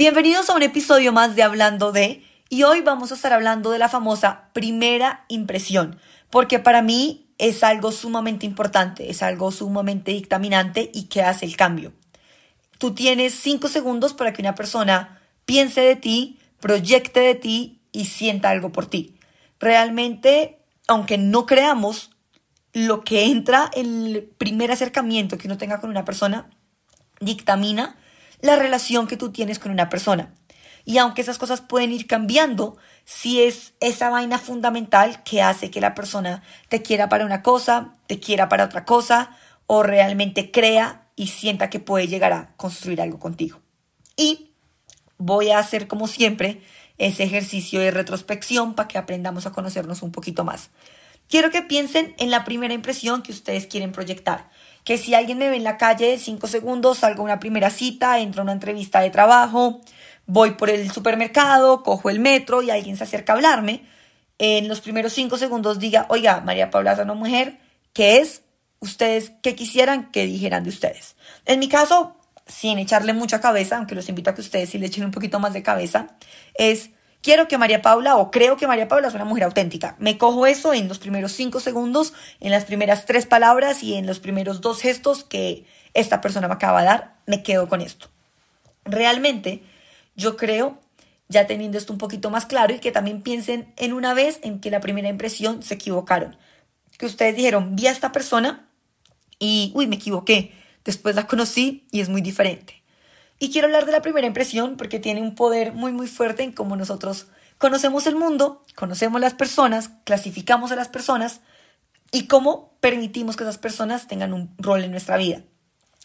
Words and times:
Bienvenidos 0.00 0.48
a 0.48 0.54
un 0.54 0.62
episodio 0.62 1.12
más 1.12 1.36
de 1.36 1.42
Hablando 1.42 1.92
de, 1.92 2.24
y 2.48 2.62
hoy 2.62 2.80
vamos 2.80 3.12
a 3.12 3.14
estar 3.16 3.34
hablando 3.34 3.70
de 3.70 3.78
la 3.78 3.90
famosa 3.90 4.48
primera 4.54 5.26
impresión, 5.28 6.00
porque 6.30 6.58
para 6.58 6.80
mí 6.80 7.26
es 7.36 7.62
algo 7.62 7.92
sumamente 7.92 8.46
importante, 8.46 9.10
es 9.10 9.22
algo 9.22 9.52
sumamente 9.52 10.12
dictaminante 10.12 10.90
y 10.94 11.08
que 11.08 11.20
hace 11.20 11.44
el 11.44 11.54
cambio. 11.54 11.92
Tú 12.78 12.94
tienes 12.94 13.34
cinco 13.34 13.68
segundos 13.68 14.14
para 14.14 14.32
que 14.32 14.40
una 14.40 14.54
persona 14.54 15.20
piense 15.44 15.82
de 15.82 15.96
ti, 15.96 16.38
proyecte 16.60 17.20
de 17.20 17.34
ti 17.34 17.82
y 17.92 18.06
sienta 18.06 18.48
algo 18.48 18.72
por 18.72 18.86
ti. 18.86 19.16
Realmente, 19.58 20.62
aunque 20.88 21.18
no 21.18 21.44
creamos, 21.44 22.10
lo 22.72 23.04
que 23.04 23.26
entra 23.26 23.70
en 23.74 24.06
el 24.06 24.22
primer 24.22 24.72
acercamiento 24.72 25.36
que 25.36 25.46
uno 25.46 25.58
tenga 25.58 25.78
con 25.78 25.90
una 25.90 26.06
persona 26.06 26.48
dictamina 27.20 27.98
la 28.42 28.56
relación 28.56 29.06
que 29.06 29.16
tú 29.16 29.32
tienes 29.32 29.58
con 29.58 29.72
una 29.72 29.88
persona. 29.88 30.34
Y 30.84 30.98
aunque 30.98 31.22
esas 31.22 31.38
cosas 31.38 31.60
pueden 31.60 31.92
ir 31.92 32.06
cambiando, 32.06 32.76
si 33.04 33.42
es 33.42 33.74
esa 33.80 34.10
vaina 34.10 34.38
fundamental 34.38 35.22
que 35.24 35.42
hace 35.42 35.70
que 35.70 35.80
la 35.80 35.94
persona 35.94 36.42
te 36.68 36.82
quiera 36.82 37.08
para 37.08 37.26
una 37.26 37.42
cosa, 37.42 37.94
te 38.06 38.18
quiera 38.18 38.48
para 38.48 38.64
otra 38.64 38.84
cosa, 38.84 39.36
o 39.66 39.82
realmente 39.82 40.50
crea 40.50 41.06
y 41.16 41.28
sienta 41.28 41.70
que 41.70 41.80
puede 41.80 42.08
llegar 42.08 42.32
a 42.32 42.54
construir 42.56 43.00
algo 43.00 43.18
contigo. 43.18 43.60
Y 44.16 44.52
voy 45.18 45.50
a 45.50 45.58
hacer 45.58 45.86
como 45.86 46.08
siempre 46.08 46.62
ese 46.98 47.24
ejercicio 47.24 47.80
de 47.80 47.90
retrospección 47.90 48.74
para 48.74 48.88
que 48.88 48.98
aprendamos 48.98 49.46
a 49.46 49.52
conocernos 49.52 50.02
un 50.02 50.12
poquito 50.12 50.44
más. 50.44 50.70
Quiero 51.28 51.50
que 51.50 51.62
piensen 51.62 52.14
en 52.18 52.30
la 52.30 52.44
primera 52.44 52.74
impresión 52.74 53.22
que 53.22 53.32
ustedes 53.32 53.66
quieren 53.66 53.92
proyectar 53.92 54.48
que 54.84 54.98
si 54.98 55.14
alguien 55.14 55.38
me 55.38 55.48
ve 55.48 55.56
en 55.56 55.64
la 55.64 55.76
calle 55.76 56.18
cinco 56.18 56.46
segundos, 56.46 56.98
salgo 56.98 57.22
a 57.22 57.24
una 57.24 57.40
primera 57.40 57.70
cita, 57.70 58.18
entro 58.18 58.42
a 58.42 58.44
una 58.44 58.52
entrevista 58.52 59.00
de 59.00 59.10
trabajo, 59.10 59.80
voy 60.26 60.52
por 60.52 60.70
el 60.70 60.90
supermercado, 60.90 61.82
cojo 61.82 62.10
el 62.10 62.20
metro 62.20 62.62
y 62.62 62.70
alguien 62.70 62.96
se 62.96 63.04
acerca 63.04 63.32
a 63.32 63.36
hablarme, 63.36 63.84
en 64.38 64.68
los 64.68 64.80
primeros 64.80 65.12
cinco 65.12 65.36
segundos 65.36 65.78
diga, 65.78 66.06
oiga, 66.08 66.40
María 66.40 66.70
Paula 66.70 66.92
es 66.92 66.98
una 66.98 67.14
mujer, 67.14 67.58
¿qué 67.92 68.18
es? 68.18 68.42
Ustedes, 68.78 69.32
¿qué 69.42 69.54
quisieran 69.54 70.10
que 70.10 70.24
dijeran 70.24 70.64
de 70.64 70.70
ustedes? 70.70 71.16
En 71.44 71.58
mi 71.58 71.68
caso, 71.68 72.16
sin 72.46 72.78
echarle 72.78 73.12
mucha 73.12 73.40
cabeza, 73.40 73.76
aunque 73.76 73.94
los 73.94 74.08
invito 74.08 74.30
a 74.30 74.34
que 74.34 74.40
ustedes 74.40 74.70
sí 74.70 74.78
le 74.78 74.86
echen 74.86 75.04
un 75.04 75.10
poquito 75.10 75.38
más 75.40 75.52
de 75.52 75.62
cabeza, 75.62 76.16
es 76.54 76.90
quiero 77.22 77.48
que 77.48 77.58
María 77.58 77.82
Paula 77.82 78.16
o 78.16 78.30
creo 78.30 78.56
que 78.56 78.66
María 78.66 78.88
Paula 78.88 79.08
es 79.08 79.14
una 79.14 79.24
mujer 79.24 79.44
auténtica. 79.44 79.96
Me 79.98 80.18
cojo 80.18 80.46
eso 80.46 80.72
en 80.74 80.88
los 80.88 80.98
primeros 80.98 81.32
cinco 81.32 81.60
segundos, 81.60 82.12
en 82.40 82.50
las 82.50 82.64
primeras 82.64 83.06
tres 83.06 83.26
palabras 83.26 83.82
y 83.82 83.94
en 83.94 84.06
los 84.06 84.20
primeros 84.20 84.60
dos 84.60 84.80
gestos 84.80 85.24
que 85.24 85.64
esta 85.94 86.20
persona 86.20 86.48
me 86.48 86.54
acaba 86.54 86.80
de 86.80 86.86
dar, 86.86 87.14
me 87.26 87.42
quedo 87.42 87.68
con 87.68 87.80
esto. 87.80 88.08
Realmente, 88.84 89.62
yo 90.16 90.36
creo, 90.36 90.78
ya 91.28 91.46
teniendo 91.46 91.78
esto 91.78 91.92
un 91.92 91.98
poquito 91.98 92.30
más 92.30 92.46
claro, 92.46 92.74
y 92.74 92.78
que 92.78 92.92
también 92.92 93.22
piensen 93.22 93.72
en 93.76 93.92
una 93.92 94.14
vez 94.14 94.40
en 94.42 94.60
que 94.60 94.70
la 94.70 94.80
primera 94.80 95.08
impresión 95.08 95.62
se 95.62 95.74
equivocaron. 95.74 96.36
Que 96.98 97.06
ustedes 97.06 97.36
dijeron, 97.36 97.76
vi 97.76 97.86
a 97.86 97.90
esta 97.90 98.12
persona 98.12 98.68
y, 99.38 99.72
uy, 99.74 99.86
me 99.86 99.96
equivoqué. 99.96 100.52
Después 100.84 101.14
la 101.14 101.26
conocí 101.26 101.86
y 101.90 102.00
es 102.00 102.08
muy 102.08 102.20
diferente. 102.20 102.79
Y 103.42 103.50
quiero 103.50 103.66
hablar 103.66 103.86
de 103.86 103.92
la 103.92 104.02
primera 104.02 104.26
impresión 104.26 104.76
porque 104.76 105.00
tiene 105.00 105.22
un 105.22 105.34
poder 105.34 105.72
muy 105.72 105.92
muy 105.92 106.06
fuerte 106.06 106.42
en 106.42 106.52
cómo 106.52 106.76
nosotros 106.76 107.28
conocemos 107.56 108.06
el 108.06 108.14
mundo, 108.14 108.62
conocemos 108.76 109.18
las 109.18 109.32
personas, 109.32 109.90
clasificamos 110.04 110.72
a 110.72 110.76
las 110.76 110.88
personas 110.88 111.40
y 112.12 112.26
cómo 112.26 112.76
permitimos 112.80 113.36
que 113.36 113.44
esas 113.44 113.56
personas 113.56 114.06
tengan 114.06 114.34
un 114.34 114.54
rol 114.58 114.84
en 114.84 114.90
nuestra 114.90 115.16
vida. 115.16 115.42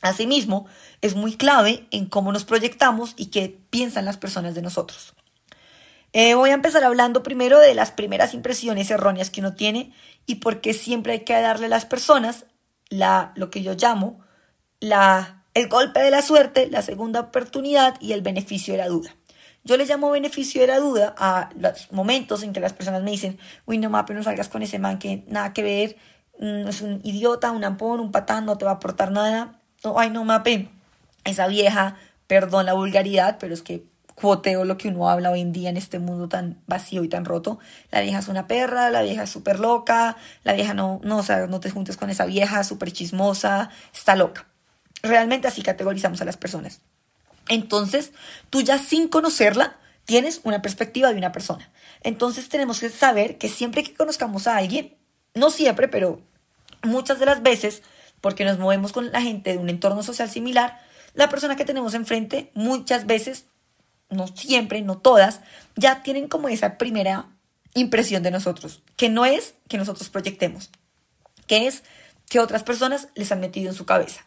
Asimismo, 0.02 0.66
es 1.02 1.16
muy 1.16 1.36
clave 1.36 1.88
en 1.92 2.06
cómo 2.06 2.32
nos 2.32 2.46
proyectamos 2.46 3.14
y 3.18 3.28
qué 3.28 3.60
piensan 3.70 4.06
las 4.06 4.16
personas 4.16 4.56
de 4.56 4.62
nosotros. 4.62 5.14
Eh, 6.14 6.36
voy 6.36 6.52
a 6.52 6.54
empezar 6.54 6.86
hablando 6.86 7.22
primero 7.22 7.60
de 7.60 7.74
las 7.74 7.92
primeras 7.92 8.34
impresiones 8.34 8.90
erróneas 8.92 9.30
que 9.30 9.42
uno 9.42 9.56
tiene 9.56 9.94
y 10.26 10.36
por 10.36 10.62
qué 10.62 10.74
siempre 10.74 11.12
hay 11.12 11.20
que 11.26 11.34
darle 11.34 11.66
a 11.66 11.70
las 11.70 11.86
personas 11.86 12.46
la, 12.88 13.34
lo 13.36 13.50
que 13.50 13.62
yo 13.62 13.74
llamo 13.74 14.22
la 14.80 15.45
el 15.56 15.70
golpe 15.70 16.02
de 16.02 16.12
la 16.12 16.22
suerte, 16.22 16.68
la 16.70 16.82
segunda 16.82 17.22
oportunidad 17.22 17.96
y 18.02 18.12
el 18.12 18.22
beneficio 18.22 18.74
de 18.74 18.78
la 18.78 18.90
duda. 18.90 19.16
Yo 19.64 19.78
le 19.78 19.86
llamo 19.86 20.12
beneficio 20.12 20.62
de 20.62 20.68
la 20.68 20.80
duda 20.80 21.16
a 21.18 21.50
los 21.58 21.92
momentos 21.92 22.44
en 22.44 22.54
que 22.54 22.60
las 22.60 22.74
personas 22.74 23.02
me 23.02 23.10
dicen, 23.10 23.40
uy, 23.66 23.80
no 23.80 23.90
mape, 23.90 24.14
no 24.14 24.22
salgas 24.22 24.50
con 24.50 24.62
ese 24.62 24.80
man 24.80 25.00
que 25.00 25.24
nada 25.28 25.54
que 25.54 25.64
ver, 25.64 25.96
mm, 26.40 26.68
es 26.68 26.82
un 26.82 27.00
idiota, 27.04 27.52
un 27.52 27.64
ampón, 27.64 28.02
un 28.02 28.12
patán, 28.12 28.46
no 28.46 28.58
te 28.58 28.66
va 28.66 28.72
a 28.72 28.74
aportar 28.76 29.12
nada. 29.12 29.60
No, 29.84 29.98
ay, 29.98 30.10
no 30.10 30.26
mape, 30.26 30.70
esa 31.24 31.48
vieja, 31.48 31.98
perdón 32.28 32.66
la 32.66 32.74
vulgaridad, 32.74 33.38
pero 33.40 33.54
es 33.54 33.62
que 33.62 33.86
cuoteo 34.14 34.66
lo 34.66 34.78
que 34.78 34.90
uno 34.90 35.10
habla 35.10 35.32
hoy 35.32 35.42
en 35.42 35.54
día 35.54 35.70
en 35.70 35.78
este 35.78 36.00
mundo 36.00 36.28
tan 36.28 36.62
vacío 36.68 37.04
y 37.04 37.08
tan 37.08 37.24
roto. 37.24 37.60
La 37.92 38.02
vieja 38.02 38.20
es 38.20 38.28
una 38.28 38.46
perra, 38.48 38.90
la 38.90 39.04
vieja 39.04 39.24
es 39.24 39.30
súper 39.30 39.60
loca, 39.60 40.18
la 40.44 40.54
vieja 40.54 40.74
no, 40.74 41.00
no, 41.04 41.20
o 41.20 41.24
sea, 41.24 41.48
no 41.48 41.62
te 41.62 41.72
juntes 41.72 41.96
con 41.96 42.10
esa 42.10 42.26
vieja 42.26 42.64
súper 42.66 42.92
chismosa, 42.92 43.70
está 43.94 44.16
loca. 44.18 44.48
Realmente 45.06 45.48
así 45.48 45.62
categorizamos 45.62 46.20
a 46.22 46.26
las 46.26 46.36
personas. 46.36 46.82
Entonces, 47.48 48.12
tú 48.50 48.62
ya 48.62 48.80
sin 48.80 49.08
conocerla, 49.08 49.78
tienes 50.06 50.42
una 50.44 50.64
perspectiva 50.64 51.12
de 51.12 51.18
una 51.18 51.32
persona. 51.32 51.70
Entonces 52.02 52.50
tenemos 52.50 52.80
que 52.80 52.90
saber 52.90 53.38
que 53.38 53.48
siempre 53.48 53.84
que 53.84 53.94
conozcamos 53.94 54.48
a 54.48 54.58
alguien, 54.58 54.96
no 55.36 55.52
siempre, 55.52 55.88
pero 55.88 56.22
muchas 56.82 57.20
de 57.20 57.28
las 57.28 57.44
veces, 57.44 57.84
porque 58.20 58.46
nos 58.46 58.58
movemos 58.58 58.94
con 58.94 59.12
la 59.12 59.22
gente 59.22 59.52
de 59.52 59.60
un 59.60 59.70
entorno 59.70 60.02
social 60.02 60.30
similar, 60.30 60.82
la 61.14 61.30
persona 61.30 61.56
que 61.56 61.66
tenemos 61.66 61.94
enfrente 61.94 62.52
muchas 62.56 63.06
veces, 63.06 63.46
no 64.10 64.28
siempre, 64.28 64.82
no 64.82 64.98
todas, 64.98 65.42
ya 65.76 66.02
tienen 66.02 66.28
como 66.28 66.50
esa 66.50 66.80
primera 66.80 67.28
impresión 67.76 68.24
de 68.24 68.32
nosotros, 68.32 68.82
que 68.98 69.10
no 69.10 69.26
es 69.26 69.54
que 69.68 69.78
nosotros 69.78 70.10
proyectemos, 70.10 70.72
que 71.46 71.68
es 71.68 71.84
que 72.28 72.40
otras 72.40 72.64
personas 72.64 73.10
les 73.14 73.32
han 73.32 73.40
metido 73.40 73.70
en 73.70 73.76
su 73.76 73.86
cabeza. 73.86 74.26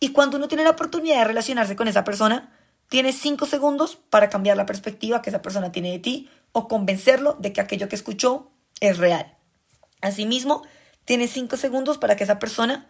Y 0.00 0.12
cuando 0.12 0.38
uno 0.38 0.48
tiene 0.48 0.64
la 0.64 0.70
oportunidad 0.70 1.18
de 1.18 1.24
relacionarse 1.26 1.76
con 1.76 1.86
esa 1.86 2.04
persona, 2.04 2.50
tiene 2.88 3.12
cinco 3.12 3.46
segundos 3.46 3.96
para 4.08 4.30
cambiar 4.30 4.56
la 4.56 4.66
perspectiva 4.66 5.22
que 5.22 5.30
esa 5.30 5.42
persona 5.42 5.70
tiene 5.70 5.92
de 5.92 5.98
ti 5.98 6.30
o 6.52 6.66
convencerlo 6.66 7.36
de 7.38 7.52
que 7.52 7.60
aquello 7.60 7.88
que 7.88 7.96
escuchó 7.96 8.50
es 8.80 8.98
real. 8.98 9.36
Asimismo, 10.00 10.62
tienes 11.04 11.30
cinco 11.30 11.56
segundos 11.58 11.98
para 11.98 12.16
que 12.16 12.24
esa 12.24 12.38
persona 12.38 12.88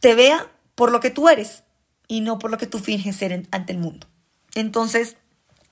te 0.00 0.14
vea 0.14 0.46
por 0.76 0.92
lo 0.92 1.00
que 1.00 1.10
tú 1.10 1.28
eres 1.28 1.64
y 2.08 2.20
no 2.20 2.38
por 2.38 2.50
lo 2.50 2.58
que 2.58 2.66
tú 2.66 2.78
finges 2.78 3.16
ser 3.16 3.46
ante 3.50 3.72
el 3.72 3.78
mundo. 3.78 4.06
Entonces, 4.54 5.16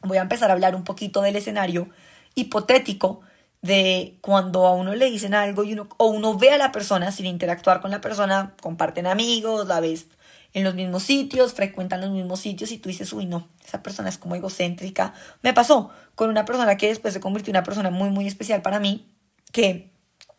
voy 0.02 0.18
a 0.18 0.22
empezar 0.22 0.50
a 0.50 0.54
hablar 0.54 0.74
un 0.74 0.84
poquito 0.84 1.22
del 1.22 1.36
escenario 1.36 1.88
hipotético 2.34 3.20
de 3.62 4.18
cuando 4.20 4.66
a 4.66 4.74
uno 4.74 4.94
le 4.94 5.10
dicen 5.10 5.34
algo 5.34 5.64
y 5.64 5.74
uno, 5.74 5.88
o 5.96 6.06
uno 6.06 6.36
ve 6.36 6.50
a 6.50 6.58
la 6.58 6.72
persona 6.72 7.12
sin 7.12 7.26
interactuar 7.26 7.80
con 7.80 7.90
la 7.90 8.00
persona, 8.00 8.54
comparten 8.60 9.06
amigos, 9.06 9.66
la 9.66 9.80
ves 9.80 10.06
en 10.52 10.64
los 10.64 10.74
mismos 10.74 11.02
sitios, 11.02 11.54
frecuentan 11.54 12.00
los 12.00 12.10
mismos 12.10 12.40
sitios 12.40 12.72
y 12.72 12.78
tú 12.78 12.88
dices, 12.88 13.12
uy, 13.12 13.26
no, 13.26 13.48
esa 13.64 13.82
persona 13.82 14.08
es 14.08 14.18
como 14.18 14.34
egocéntrica. 14.34 15.14
Me 15.42 15.52
pasó 15.52 15.90
con 16.14 16.28
una 16.28 16.44
persona 16.44 16.76
que 16.76 16.88
después 16.88 17.14
se 17.14 17.20
convirtió 17.20 17.50
en 17.50 17.56
una 17.56 17.64
persona 17.64 17.90
muy, 17.90 18.10
muy 18.10 18.26
especial 18.26 18.62
para 18.62 18.80
mí, 18.80 19.06
que 19.52 19.90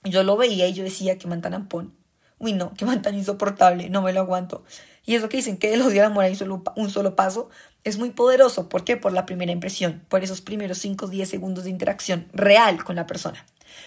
yo 0.03 0.23
lo 0.23 0.38
veía 0.38 0.67
y 0.67 0.73
yo 0.73 0.83
decía, 0.83 1.17
que 1.17 1.27
man 1.27 1.41
tan 1.41 1.53
ampón. 1.53 1.94
Uy, 2.39 2.53
no, 2.53 2.73
que 2.73 2.85
man 2.85 3.01
tan 3.01 3.16
insoportable, 3.16 3.89
no 3.89 4.01
me 4.01 4.13
lo 4.13 4.22
aguanto. 4.22 4.63
Y 5.05 5.16
eso 5.16 5.29
que 5.29 5.38
dicen 5.38 5.57
que 5.57 5.73
el 5.73 5.81
odio 5.81 6.01
al 6.01 6.11
amor 6.11 6.25
hay 6.25 6.38
un 6.75 6.89
solo 6.89 7.16
paso, 7.16 7.49
es 7.83 7.97
muy 7.97 8.11
poderoso. 8.11 8.69
¿Por 8.69 8.83
qué? 8.83 8.97
Por 8.97 9.13
la 9.13 9.25
primera 9.25 9.51
impresión, 9.51 10.03
por 10.09 10.23
esos 10.23 10.41
primeros 10.41 10.78
5 10.79 11.05
o 11.05 11.07
10 11.07 11.29
segundos 11.29 11.63
de 11.63 11.69
interacción 11.69 12.28
real 12.33 12.83
con 12.83 12.95
la 12.95 13.07
persona. 13.07 13.45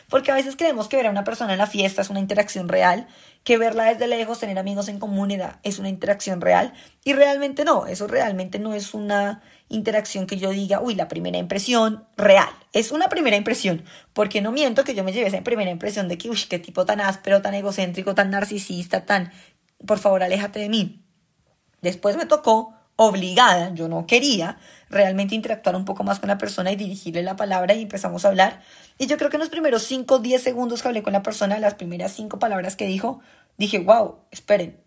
Porque 0.08 0.30
a 0.30 0.34
veces 0.34 0.56
creemos 0.56 0.88
que 0.88 0.96
ver 0.96 1.06
a 1.06 1.10
una 1.10 1.24
persona 1.24 1.52
en 1.52 1.58
la 1.58 1.66
fiesta 1.66 2.02
es 2.02 2.10
una 2.10 2.20
interacción 2.20 2.68
real, 2.68 3.06
que 3.44 3.58
verla 3.58 3.84
desde 3.84 4.06
lejos, 4.06 4.40
tener 4.40 4.58
amigos 4.58 4.88
en 4.88 4.98
comunidad 4.98 5.56
es 5.62 5.78
una 5.78 5.88
interacción 5.88 6.40
real, 6.40 6.72
y 7.04 7.12
realmente 7.12 7.64
no, 7.64 7.86
eso 7.86 8.06
realmente 8.06 8.58
no 8.58 8.74
es 8.74 8.94
una 8.94 9.42
interacción 9.68 10.26
que 10.26 10.36
yo 10.36 10.50
diga, 10.50 10.80
uy, 10.80 10.94
la 10.94 11.08
primera 11.08 11.38
impresión 11.38 12.06
real. 12.16 12.48
Es 12.72 12.90
una 12.90 13.08
primera 13.08 13.36
impresión, 13.36 13.84
porque 14.12 14.40
no 14.40 14.52
miento 14.52 14.84
que 14.84 14.94
yo 14.94 15.04
me 15.04 15.12
lleve 15.12 15.28
esa 15.28 15.42
primera 15.42 15.70
impresión 15.70 16.08
de 16.08 16.18
que, 16.18 16.30
uy, 16.30 16.38
qué 16.48 16.58
tipo 16.58 16.84
tan 16.84 17.00
áspero, 17.00 17.42
tan 17.42 17.54
egocéntrico, 17.54 18.14
tan 18.14 18.30
narcisista, 18.30 19.04
tan, 19.04 19.32
por 19.86 19.98
favor, 19.98 20.22
aléjate 20.22 20.58
de 20.58 20.68
mí. 20.68 21.04
Después 21.82 22.16
me 22.16 22.26
tocó 22.26 22.74
obligada, 22.96 23.74
yo 23.74 23.88
no 23.88 24.06
quería 24.06 24.58
realmente 24.88 25.34
interactuar 25.34 25.74
un 25.76 25.84
poco 25.84 26.04
más 26.04 26.20
con 26.20 26.28
la 26.28 26.38
persona 26.38 26.70
y 26.70 26.76
dirigirle 26.76 27.22
la 27.22 27.36
palabra 27.36 27.74
y 27.74 27.82
empezamos 27.82 28.24
a 28.24 28.28
hablar. 28.28 28.62
Y 28.98 29.06
yo 29.06 29.16
creo 29.16 29.30
que 29.30 29.36
en 29.36 29.40
los 29.40 29.48
primeros 29.48 29.82
5 29.82 30.14
o 30.14 30.18
10 30.20 30.42
segundos 30.42 30.82
que 30.82 30.88
hablé 30.88 31.02
con 31.02 31.12
la 31.12 31.22
persona, 31.22 31.58
las 31.58 31.74
primeras 31.74 32.12
5 32.12 32.38
palabras 32.38 32.76
que 32.76 32.86
dijo, 32.86 33.20
dije, 33.56 33.80
wow, 33.80 34.20
esperen, 34.30 34.80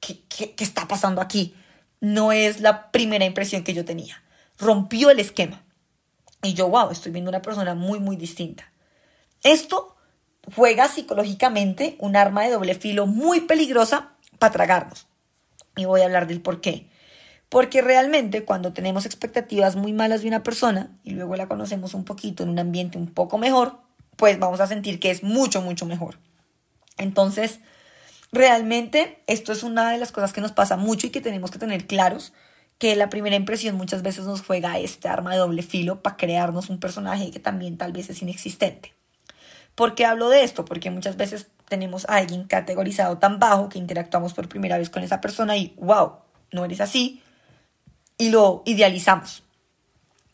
¿qué, 0.00 0.22
qué, 0.28 0.54
está 0.58 0.88
pasando 0.88 1.20
aquí? 1.20 1.54
No 2.00 2.32
es 2.32 2.60
la 2.60 2.90
primera 2.90 3.24
impresión 3.24 3.64
que 3.64 3.74
yo 3.74 3.84
tenía. 3.84 4.22
Rompió 4.58 5.10
el 5.10 5.20
esquema. 5.20 5.62
Y 6.42 6.54
yo, 6.54 6.68
wow, 6.68 6.90
estoy 6.90 7.12
viendo 7.12 7.28
una 7.28 7.42
persona 7.42 7.74
muy, 7.74 8.00
muy 8.00 8.16
distinta. 8.16 8.72
Esto 9.42 9.96
juega 10.54 10.88
psicológicamente 10.88 11.96
un 11.98 12.16
arma 12.16 12.42
de 12.44 12.50
doble 12.50 12.74
filo 12.74 13.06
muy 13.06 13.42
peligrosa 13.42 14.12
para 14.38 14.52
tragarnos. 14.52 15.06
Y 15.76 15.84
voy 15.84 16.00
a 16.00 16.04
hablar 16.04 16.26
del 16.26 16.40
por 16.40 16.60
qué. 16.60 16.88
Porque 17.48 17.80
realmente 17.80 18.44
cuando 18.44 18.72
tenemos 18.72 19.06
expectativas 19.06 19.76
muy 19.76 19.92
malas 19.92 20.22
de 20.22 20.28
una 20.28 20.42
persona 20.42 20.90
y 21.02 21.12
luego 21.12 21.36
la 21.36 21.48
conocemos 21.48 21.94
un 21.94 22.04
poquito 22.04 22.42
en 22.42 22.50
un 22.50 22.58
ambiente 22.58 22.98
un 22.98 23.06
poco 23.06 23.38
mejor, 23.38 23.78
pues 24.16 24.38
vamos 24.38 24.60
a 24.60 24.66
sentir 24.66 25.00
que 25.00 25.10
es 25.10 25.22
mucho, 25.22 25.62
mucho 25.62 25.86
mejor. 25.86 26.18
Entonces, 26.98 27.60
realmente 28.32 29.22
esto 29.26 29.52
es 29.52 29.62
una 29.62 29.90
de 29.90 29.98
las 29.98 30.12
cosas 30.12 30.32
que 30.32 30.40
nos 30.40 30.52
pasa 30.52 30.76
mucho 30.76 31.06
y 31.06 31.10
que 31.10 31.20
tenemos 31.20 31.50
que 31.50 31.58
tener 31.58 31.86
claros, 31.86 32.34
que 32.76 32.94
la 32.96 33.08
primera 33.08 33.36
impresión 33.36 33.76
muchas 33.76 34.02
veces 34.02 34.26
nos 34.26 34.42
juega 34.42 34.78
este 34.78 35.08
arma 35.08 35.32
de 35.32 35.38
doble 35.38 35.62
filo 35.62 36.02
para 36.02 36.16
crearnos 36.16 36.68
un 36.68 36.78
personaje 36.78 37.30
que 37.30 37.40
también 37.40 37.78
tal 37.78 37.92
vez 37.92 38.10
es 38.10 38.20
inexistente. 38.20 38.94
¿Por 39.74 39.94
qué 39.94 40.04
hablo 40.04 40.28
de 40.28 40.42
esto? 40.42 40.64
Porque 40.64 40.90
muchas 40.90 41.16
veces 41.16 41.46
tenemos 41.68 42.04
a 42.08 42.16
alguien 42.16 42.44
categorizado 42.44 43.18
tan 43.18 43.38
bajo 43.38 43.68
que 43.68 43.78
interactuamos 43.78 44.34
por 44.34 44.48
primera 44.48 44.76
vez 44.76 44.90
con 44.90 45.02
esa 45.02 45.20
persona 45.20 45.56
y, 45.56 45.74
wow, 45.78 46.16
no 46.52 46.64
eres 46.64 46.80
así, 46.80 47.22
y 48.18 48.30
lo 48.30 48.62
idealizamos. 48.66 49.44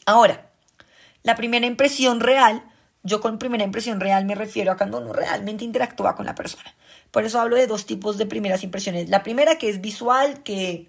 Ahora, 0.06 0.50
la 1.22 1.36
primera 1.36 1.66
impresión 1.66 2.20
real, 2.20 2.62
yo 3.02 3.20
con 3.20 3.38
primera 3.38 3.64
impresión 3.64 4.00
real 4.00 4.24
me 4.24 4.34
refiero 4.34 4.72
a 4.72 4.76
cuando 4.76 4.98
uno 4.98 5.12
realmente 5.12 5.64
interactúa 5.64 6.16
con 6.16 6.26
la 6.26 6.34
persona. 6.34 6.74
Por 7.10 7.24
eso 7.24 7.40
hablo 7.40 7.56
de 7.56 7.66
dos 7.66 7.86
tipos 7.86 8.18
de 8.18 8.26
primeras 8.26 8.64
impresiones. 8.64 9.08
La 9.08 9.22
primera 9.22 9.56
que 9.56 9.68
es 9.68 9.80
visual, 9.80 10.42
que 10.42 10.88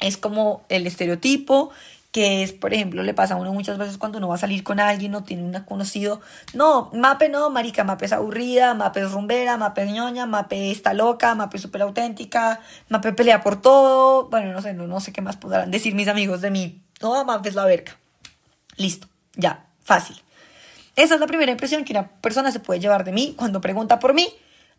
es 0.00 0.16
como 0.16 0.64
el 0.68 0.86
estereotipo, 0.86 1.70
que 2.12 2.42
es, 2.42 2.52
por 2.52 2.74
ejemplo, 2.74 3.02
le 3.02 3.14
pasa 3.14 3.34
a 3.34 3.36
uno 3.36 3.52
muchas 3.52 3.78
veces 3.78 3.96
cuando 3.96 4.18
uno 4.18 4.28
va 4.28 4.34
a 4.34 4.38
salir 4.38 4.64
con 4.64 4.80
alguien 4.80 5.14
o 5.14 5.22
tiene 5.22 5.44
un 5.44 5.52
conocido, 5.64 6.20
no, 6.54 6.90
Mape 6.92 7.28
no, 7.28 7.50
marica, 7.50 7.84
Mape 7.84 8.06
es 8.06 8.12
aburrida, 8.12 8.74
Mape 8.74 9.00
es 9.00 9.12
rumbera, 9.12 9.56
Mape 9.56 9.84
es 9.84 9.92
ñoña, 9.92 10.26
Mape 10.26 10.70
está 10.70 10.92
loca, 10.92 11.34
Mape 11.34 11.56
es 11.56 11.62
súper 11.62 11.82
auténtica, 11.82 12.60
Mape 12.88 13.12
pelea 13.12 13.42
por 13.42 13.60
todo, 13.60 14.28
bueno, 14.28 14.52
no 14.52 14.60
sé, 14.60 14.74
no, 14.74 14.86
no 14.86 15.00
sé 15.00 15.12
qué 15.12 15.22
más 15.22 15.36
podrán 15.36 15.70
decir 15.70 15.94
mis 15.94 16.08
amigos 16.08 16.40
de 16.40 16.50
mí, 16.50 16.82
no, 17.00 17.24
Mape 17.24 17.48
es 17.48 17.54
la 17.54 17.64
verga. 17.64 17.96
Listo, 18.76 19.08
ya, 19.36 19.66
fácil. 19.82 20.16
Esa 20.96 21.14
es 21.14 21.20
la 21.20 21.26
primera 21.26 21.52
impresión 21.52 21.84
que 21.84 21.92
una 21.92 22.08
persona 22.08 22.50
se 22.50 22.60
puede 22.60 22.80
llevar 22.80 23.04
de 23.04 23.12
mí 23.12 23.34
cuando 23.36 23.60
pregunta 23.60 23.98
por 23.98 24.14
mí. 24.14 24.28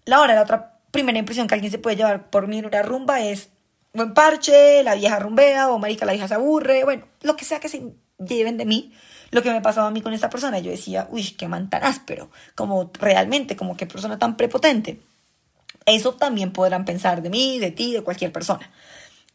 La 0.06 0.20
hora, 0.20 0.36
la 0.36 0.42
otra 0.42 0.80
primera 0.92 1.18
impresión 1.18 1.48
que 1.48 1.56
alguien 1.56 1.72
se 1.72 1.80
puede 1.80 1.96
llevar 1.96 2.30
por 2.30 2.48
mí 2.48 2.60
en 2.60 2.66
una 2.66 2.82
rumba 2.82 3.22
es 3.22 3.50
buen 3.94 4.14
parche, 4.14 4.84
la 4.84 4.96
vieja 4.96 5.20
rumbea 5.20 5.70
o 5.70 5.80
marica 5.80 6.06
la 6.06 6.14
vieja 6.14 6.28
se 6.28 6.36
aburre, 6.36 6.84
bueno, 6.84 7.06
lo 7.22 7.36
que 7.36 7.46
sea 7.46 7.60
que 7.60 7.70
se 7.70 7.94
lleven 8.20 8.58
de 8.58 8.66
mí, 8.66 8.94
lo 9.32 9.42
que 9.42 9.52
me 9.52 9.62
pasaba 9.62 9.88
a 9.88 9.92
mí 9.92 10.02
con 10.02 10.14
esta 10.14 10.30
persona, 10.30 10.60
yo 10.60 10.72
decía, 10.72 11.08
uy, 11.12 11.32
qué 11.32 11.48
man 11.48 11.70
tan 11.70 11.84
áspero, 11.84 12.30
como 12.56 12.92
realmente, 13.00 13.56
como 13.56 13.78
qué 13.78 13.86
persona 13.86 14.20
tan 14.20 14.38
prepotente. 14.38 15.00
Eso 15.86 16.14
también 16.14 16.52
podrán 16.52 16.86
pensar 16.86 17.22
de 17.22 17.30
mí, 17.30 17.60
de 17.60 17.72
ti, 17.72 17.94
de 17.94 18.04
cualquier 18.04 18.32
persona. 18.32 18.70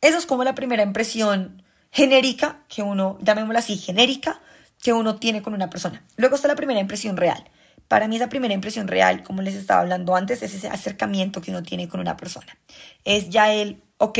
Eso 0.01 0.19
es 0.19 0.27
como 0.27 0.45
la 0.45 0.55
primera 0.55 0.83
impresión 0.83 1.63
genérica 1.91 2.59
que 2.69 2.83
uno, 2.83 3.19
llamémosla 3.23 3.59
así, 3.59 3.77
genérica, 3.79 4.41
que 4.83 4.93
uno 4.93 5.17
tiene 5.17 5.43
con 5.43 5.55
una 5.55 5.71
persona. 5.71 6.05
Luego 6.17 6.37
está 6.37 6.47
la 6.49 6.55
primera 6.55 6.79
impresión 6.79 7.17
real. 7.17 7.51
Para 7.89 8.09
mí 8.09 8.17
esa 8.17 8.29
primera 8.29 8.53
impresión 8.53 8.89
real, 8.89 9.23
como 9.23 9.43
les 9.43 9.55
estaba 9.55 9.81
hablando 9.81 10.15
antes, 10.15 10.43
es 10.43 10.55
ese 10.55 10.69
acercamiento 10.69 11.41
que 11.41 11.51
uno 11.51 11.63
tiene 11.63 11.89
con 11.89 12.01
una 12.01 12.17
persona. 12.17 12.57
Es 13.05 13.31
ya 13.31 13.53
el 13.53 13.83
ok, 13.99 14.19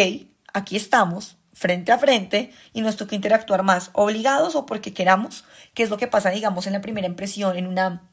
aquí 0.53 0.77
estamos, 0.77 1.37
frente 1.53 1.93
a 1.93 1.99
frente, 1.99 2.53
y 2.73 2.83
nos 2.83 2.97
toca 2.97 3.15
interactuar 3.15 3.63
más, 3.63 3.91
obligados 3.93 4.55
o 4.55 4.67
porque 4.67 4.93
queramos, 4.93 5.45
que 5.75 5.83
es 5.83 5.91
lo 5.91 5.97
que 5.97 6.07
pasa, 6.07 6.31
digamos, 6.31 6.67
en 6.67 6.75
la 6.75 6.81
primera 6.81 7.07
impresión, 7.07 7.57
en 7.57 7.67
una 7.67 8.11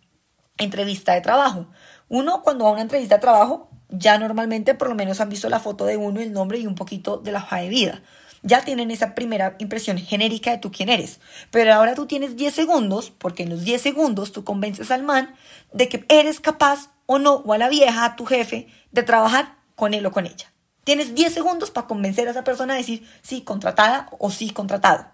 entrevista 0.58 1.14
de 1.14 1.22
trabajo. 1.22 1.68
Uno, 2.10 2.42
cuando 2.44 2.66
va 2.66 2.72
a 2.72 2.74
una 2.74 2.82
entrevista 2.82 3.16
de 3.16 3.22
trabajo, 3.22 3.70
ya 3.90 4.18
normalmente 4.18 4.74
por 4.74 4.90
lo 4.90 4.96
menos 4.96 5.20
han 5.20 5.30
visto 5.30 5.50
la 5.50 5.60
foto 5.60 5.86
de 5.86 5.98
uno, 5.98 6.20
el 6.20 6.34
nombre 6.34 6.58
y 6.58 6.68
un 6.68 6.76
poquito 6.76 7.18
de 7.18 7.32
la 7.32 7.40
hoja 7.40 7.58
de 7.58 7.70
vida. 7.70 8.02
Ya 8.42 8.64
tienen 8.66 8.92
esa 8.92 9.16
primera 9.16 9.56
impresión 9.60 9.98
genérica 9.98 10.52
de 10.52 10.58
tú 10.58 10.72
quién 10.72 10.90
eres. 10.90 11.20
Pero 11.50 11.74
ahora 11.74 11.96
tú 11.96 12.08
tienes 12.08 12.36
10 12.36 12.54
segundos, 12.54 13.10
porque 13.10 13.44
en 13.44 13.50
los 13.50 13.64
10 13.64 13.82
segundos 13.82 14.32
tú 14.32 14.44
convences 14.44 14.92
al 14.92 15.04
man 15.04 15.34
de 15.72 15.88
que 15.88 16.06
eres 16.10 16.40
capaz 16.40 16.90
o 17.06 17.20
no, 17.20 17.36
o 17.36 17.54
a 17.54 17.58
la 17.58 17.70
vieja, 17.70 18.04
a 18.04 18.16
tu 18.16 18.26
jefe, 18.26 18.68
de 18.92 19.04
trabajar 19.04 19.56
con 19.76 19.94
él 19.94 20.06
o 20.06 20.12
con 20.12 20.26
ella. 20.26 20.53
Tienes 20.84 21.16
10 21.16 21.34
segundos 21.34 21.72
para 21.72 21.88
convencer 21.88 22.28
a 22.28 22.32
esa 22.32 22.44
persona 22.44 22.74
a 22.74 22.78
decir 22.78 23.08
sí, 23.22 23.42
contratada 23.42 24.10
o 24.20 24.32
sí, 24.32 24.50
contratado. 24.50 25.06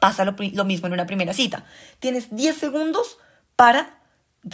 Pasa 0.00 0.24
lo, 0.24 0.64
mismo 0.64 0.86
en 0.86 0.92
una 0.92 1.06
primera 1.06 1.32
cita. 1.32 1.64
Tienes 1.98 2.34
10 2.34 2.56
segundos 2.56 3.18
para 3.56 3.98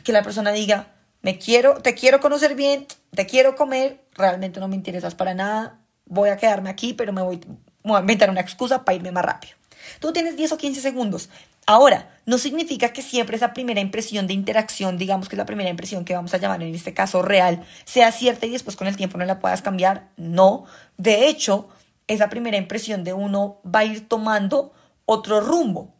que 0.05 0.13
la 0.13 0.23
persona 0.23 0.53
diga, 0.53 0.89
me 1.21 1.39
quiero, 1.39 1.81
te 1.81 1.95
quiero 1.95 2.21
conocer 2.21 2.55
bien, 2.55 2.87
te 3.15 3.27
quiero 3.27 3.57
comer, 3.57 4.01
realmente 4.15 4.61
no 4.61 4.69
me 4.69 4.77
interesas 4.77 5.15
para 5.15 5.35
nada, 5.35 5.79
voy 6.07 6.31
a 6.31 6.37
quedarme 6.37 6.71
aquí, 6.71 6.95
pero 6.95 7.13
me 7.13 7.23
voy, 7.23 7.41
voy 7.83 7.97
a 7.97 8.01
inventar 8.01 8.31
una 8.31 8.41
excusa 8.41 8.85
para 8.85 8.97
irme 8.97 9.13
más 9.13 9.25
rápido. 9.25 9.62
Tú 10.01 10.13
tienes 10.13 10.37
10 10.37 10.53
o 10.53 10.57
15 10.57 10.81
segundos. 10.81 11.29
Ahora, 11.67 12.11
no 12.27 12.39
significa 12.39 12.93
que 12.93 13.03
siempre 13.03 13.37
esa 13.37 13.53
primera 13.53 13.81
impresión 13.81 14.27
de 14.27 14.35
interacción, 14.35 14.99
digamos 14.99 15.29
que 15.29 15.37
es 15.37 15.39
la 15.39 15.47
primera 15.47 15.71
impresión 15.71 16.05
que 16.05 16.15
vamos 16.15 16.35
a 16.35 16.39
llamar 16.39 16.63
en 16.63 16.75
este 16.75 16.93
caso 16.93 17.23
real, 17.23 17.65
sea 17.85 18.11
cierta 18.11 18.47
y 18.47 18.51
después 18.51 18.77
con 18.77 18.89
el 18.89 18.97
tiempo 18.97 19.19
no 19.19 19.25
la 19.25 19.39
puedas 19.39 19.63
cambiar. 19.63 20.09
No. 20.17 20.65
De 20.97 21.29
hecho, 21.29 21.69
esa 22.09 22.29
primera 22.29 22.57
impresión 22.57 23.05
de 23.05 23.13
uno 23.13 23.61
va 23.65 23.81
a 23.81 23.85
ir 23.85 24.09
tomando 24.09 24.73
otro 25.07 25.41
rumbo. 25.41 25.93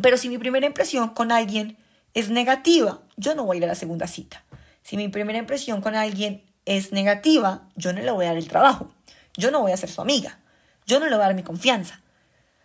Pero 0.00 0.16
si 0.16 0.28
mi 0.28 0.38
primera 0.38 0.66
impresión 0.66 1.08
con 1.10 1.32
alguien 1.32 1.76
es 2.14 2.30
negativa, 2.30 3.00
yo 3.16 3.34
no 3.34 3.44
voy 3.44 3.56
a 3.56 3.58
ir 3.58 3.64
a 3.64 3.68
la 3.68 3.74
segunda 3.74 4.06
cita. 4.06 4.44
Si 4.82 4.96
mi 4.96 5.08
primera 5.08 5.38
impresión 5.38 5.80
con 5.80 5.94
alguien 5.94 6.44
es 6.64 6.92
negativa, 6.92 7.68
yo 7.76 7.92
no 7.92 8.00
le 8.00 8.10
voy 8.10 8.26
a 8.26 8.28
dar 8.28 8.36
el 8.36 8.48
trabajo. 8.48 8.92
Yo 9.36 9.50
no 9.50 9.60
voy 9.60 9.72
a 9.72 9.76
ser 9.76 9.90
su 9.90 10.00
amiga. 10.00 10.38
Yo 10.86 11.00
no 11.00 11.06
le 11.06 11.16
voy 11.16 11.22
a 11.22 11.26
dar 11.26 11.34
mi 11.34 11.42
confianza. 11.42 12.00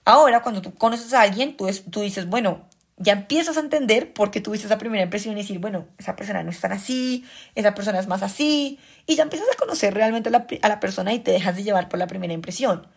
Ahora, 0.05 0.41
cuando 0.41 0.61
tú 0.61 0.73
conoces 0.75 1.13
a 1.13 1.21
alguien, 1.21 1.55
tú, 1.55 1.69
tú 1.89 2.01
dices, 2.01 2.27
bueno, 2.27 2.67
ya 2.97 3.13
empiezas 3.13 3.57
a 3.57 3.61
entender 3.61 4.13
por 4.13 4.31
qué 4.31 4.41
tuviste 4.41 4.67
esa 4.67 4.77
primera 4.77 5.03
impresión 5.03 5.37
y 5.37 5.41
decir, 5.41 5.59
bueno, 5.59 5.87
esa 5.97 6.15
persona 6.15 6.43
no 6.43 6.51
es 6.51 6.59
tan 6.59 6.71
así, 6.71 7.25
esa 7.55 7.73
persona 7.73 7.99
es 7.99 8.07
más 8.07 8.21
así, 8.21 8.79
y 9.05 9.15
ya 9.15 9.23
empiezas 9.23 9.47
a 9.51 9.57
conocer 9.57 9.93
realmente 9.93 10.29
a 10.29 10.31
la, 10.31 10.47
a 10.61 10.69
la 10.69 10.79
persona 10.79 11.13
y 11.13 11.19
te 11.19 11.31
dejas 11.31 11.55
de 11.55 11.63
llevar 11.63 11.89
por 11.89 11.99
la 11.99 12.07
primera 12.07 12.33
impresión. 12.33 12.87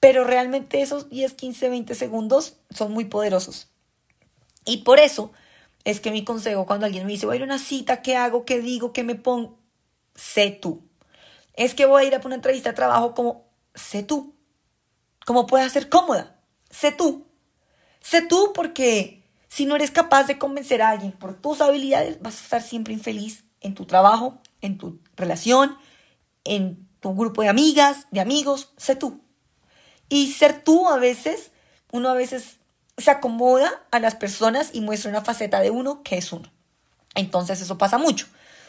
Pero 0.00 0.24
realmente 0.24 0.82
esos 0.82 1.10
10, 1.10 1.34
15, 1.34 1.68
20 1.68 1.94
segundos 1.94 2.56
son 2.70 2.92
muy 2.92 3.06
poderosos. 3.06 3.68
Y 4.64 4.78
por 4.78 4.98
eso 4.98 5.32
es 5.84 6.00
que 6.00 6.10
mi 6.10 6.24
consejo 6.24 6.66
cuando 6.66 6.86
alguien 6.86 7.06
me 7.06 7.12
dice, 7.12 7.26
voy 7.26 7.34
a 7.34 7.36
ir 7.36 7.42
a 7.42 7.46
una 7.46 7.58
cita, 7.58 8.02
¿qué 8.02 8.16
hago? 8.16 8.44
¿Qué 8.44 8.60
digo? 8.60 8.92
¿Qué 8.92 9.04
me 9.04 9.14
pongo? 9.14 9.58
Sé 10.14 10.50
tú. 10.50 10.82
Es 11.54 11.74
que 11.74 11.86
voy 11.86 12.04
a 12.04 12.06
ir 12.06 12.14
a 12.14 12.20
una 12.24 12.34
entrevista 12.34 12.70
de 12.70 12.76
trabajo 12.76 13.14
como, 13.14 13.46
sé 13.74 14.02
tú. 14.02 14.34
¿Cómo 15.24 15.46
puedes 15.46 15.72
ser 15.72 15.88
cómoda? 15.88 16.35
Sé 16.78 16.92
tú. 16.92 17.26
Sé 18.00 18.20
tú 18.20 18.52
porque 18.54 19.22
si 19.48 19.64
no 19.64 19.76
eres 19.76 19.90
capaz 19.90 20.24
de 20.24 20.36
convencer 20.36 20.82
a 20.82 20.90
alguien 20.90 21.12
por 21.12 21.40
tus 21.40 21.62
habilidades, 21.62 22.20
vas 22.20 22.38
a 22.38 22.44
estar 22.44 22.62
siempre 22.62 22.92
infeliz 22.92 23.44
en 23.62 23.74
tu 23.74 23.86
trabajo, 23.86 24.42
en 24.60 24.76
tu 24.76 25.00
relación, 25.16 25.78
en 26.44 26.86
tu 27.00 27.14
grupo 27.14 27.40
de 27.40 27.48
amigas, 27.48 28.06
de 28.10 28.20
amigos. 28.20 28.74
Sé 28.76 28.94
tú. 28.94 29.22
Y 30.10 30.32
ser 30.32 30.62
tú 30.62 30.86
a 30.88 30.98
veces, 30.98 31.50
uno 31.92 32.10
a 32.10 32.14
veces 32.14 32.58
se 32.98 33.10
acomoda 33.10 33.72
a 33.90 33.98
las 33.98 34.14
personas 34.14 34.70
y 34.74 34.82
muestra 34.82 35.10
una 35.10 35.24
faceta 35.24 35.60
de 35.60 35.70
uno 35.70 36.02
que 36.02 36.18
es 36.18 36.30
uno. 36.30 36.52
Entonces 37.14 37.62
eso 37.62 37.78
pasa 37.78 37.96
mucho. 37.96 38.26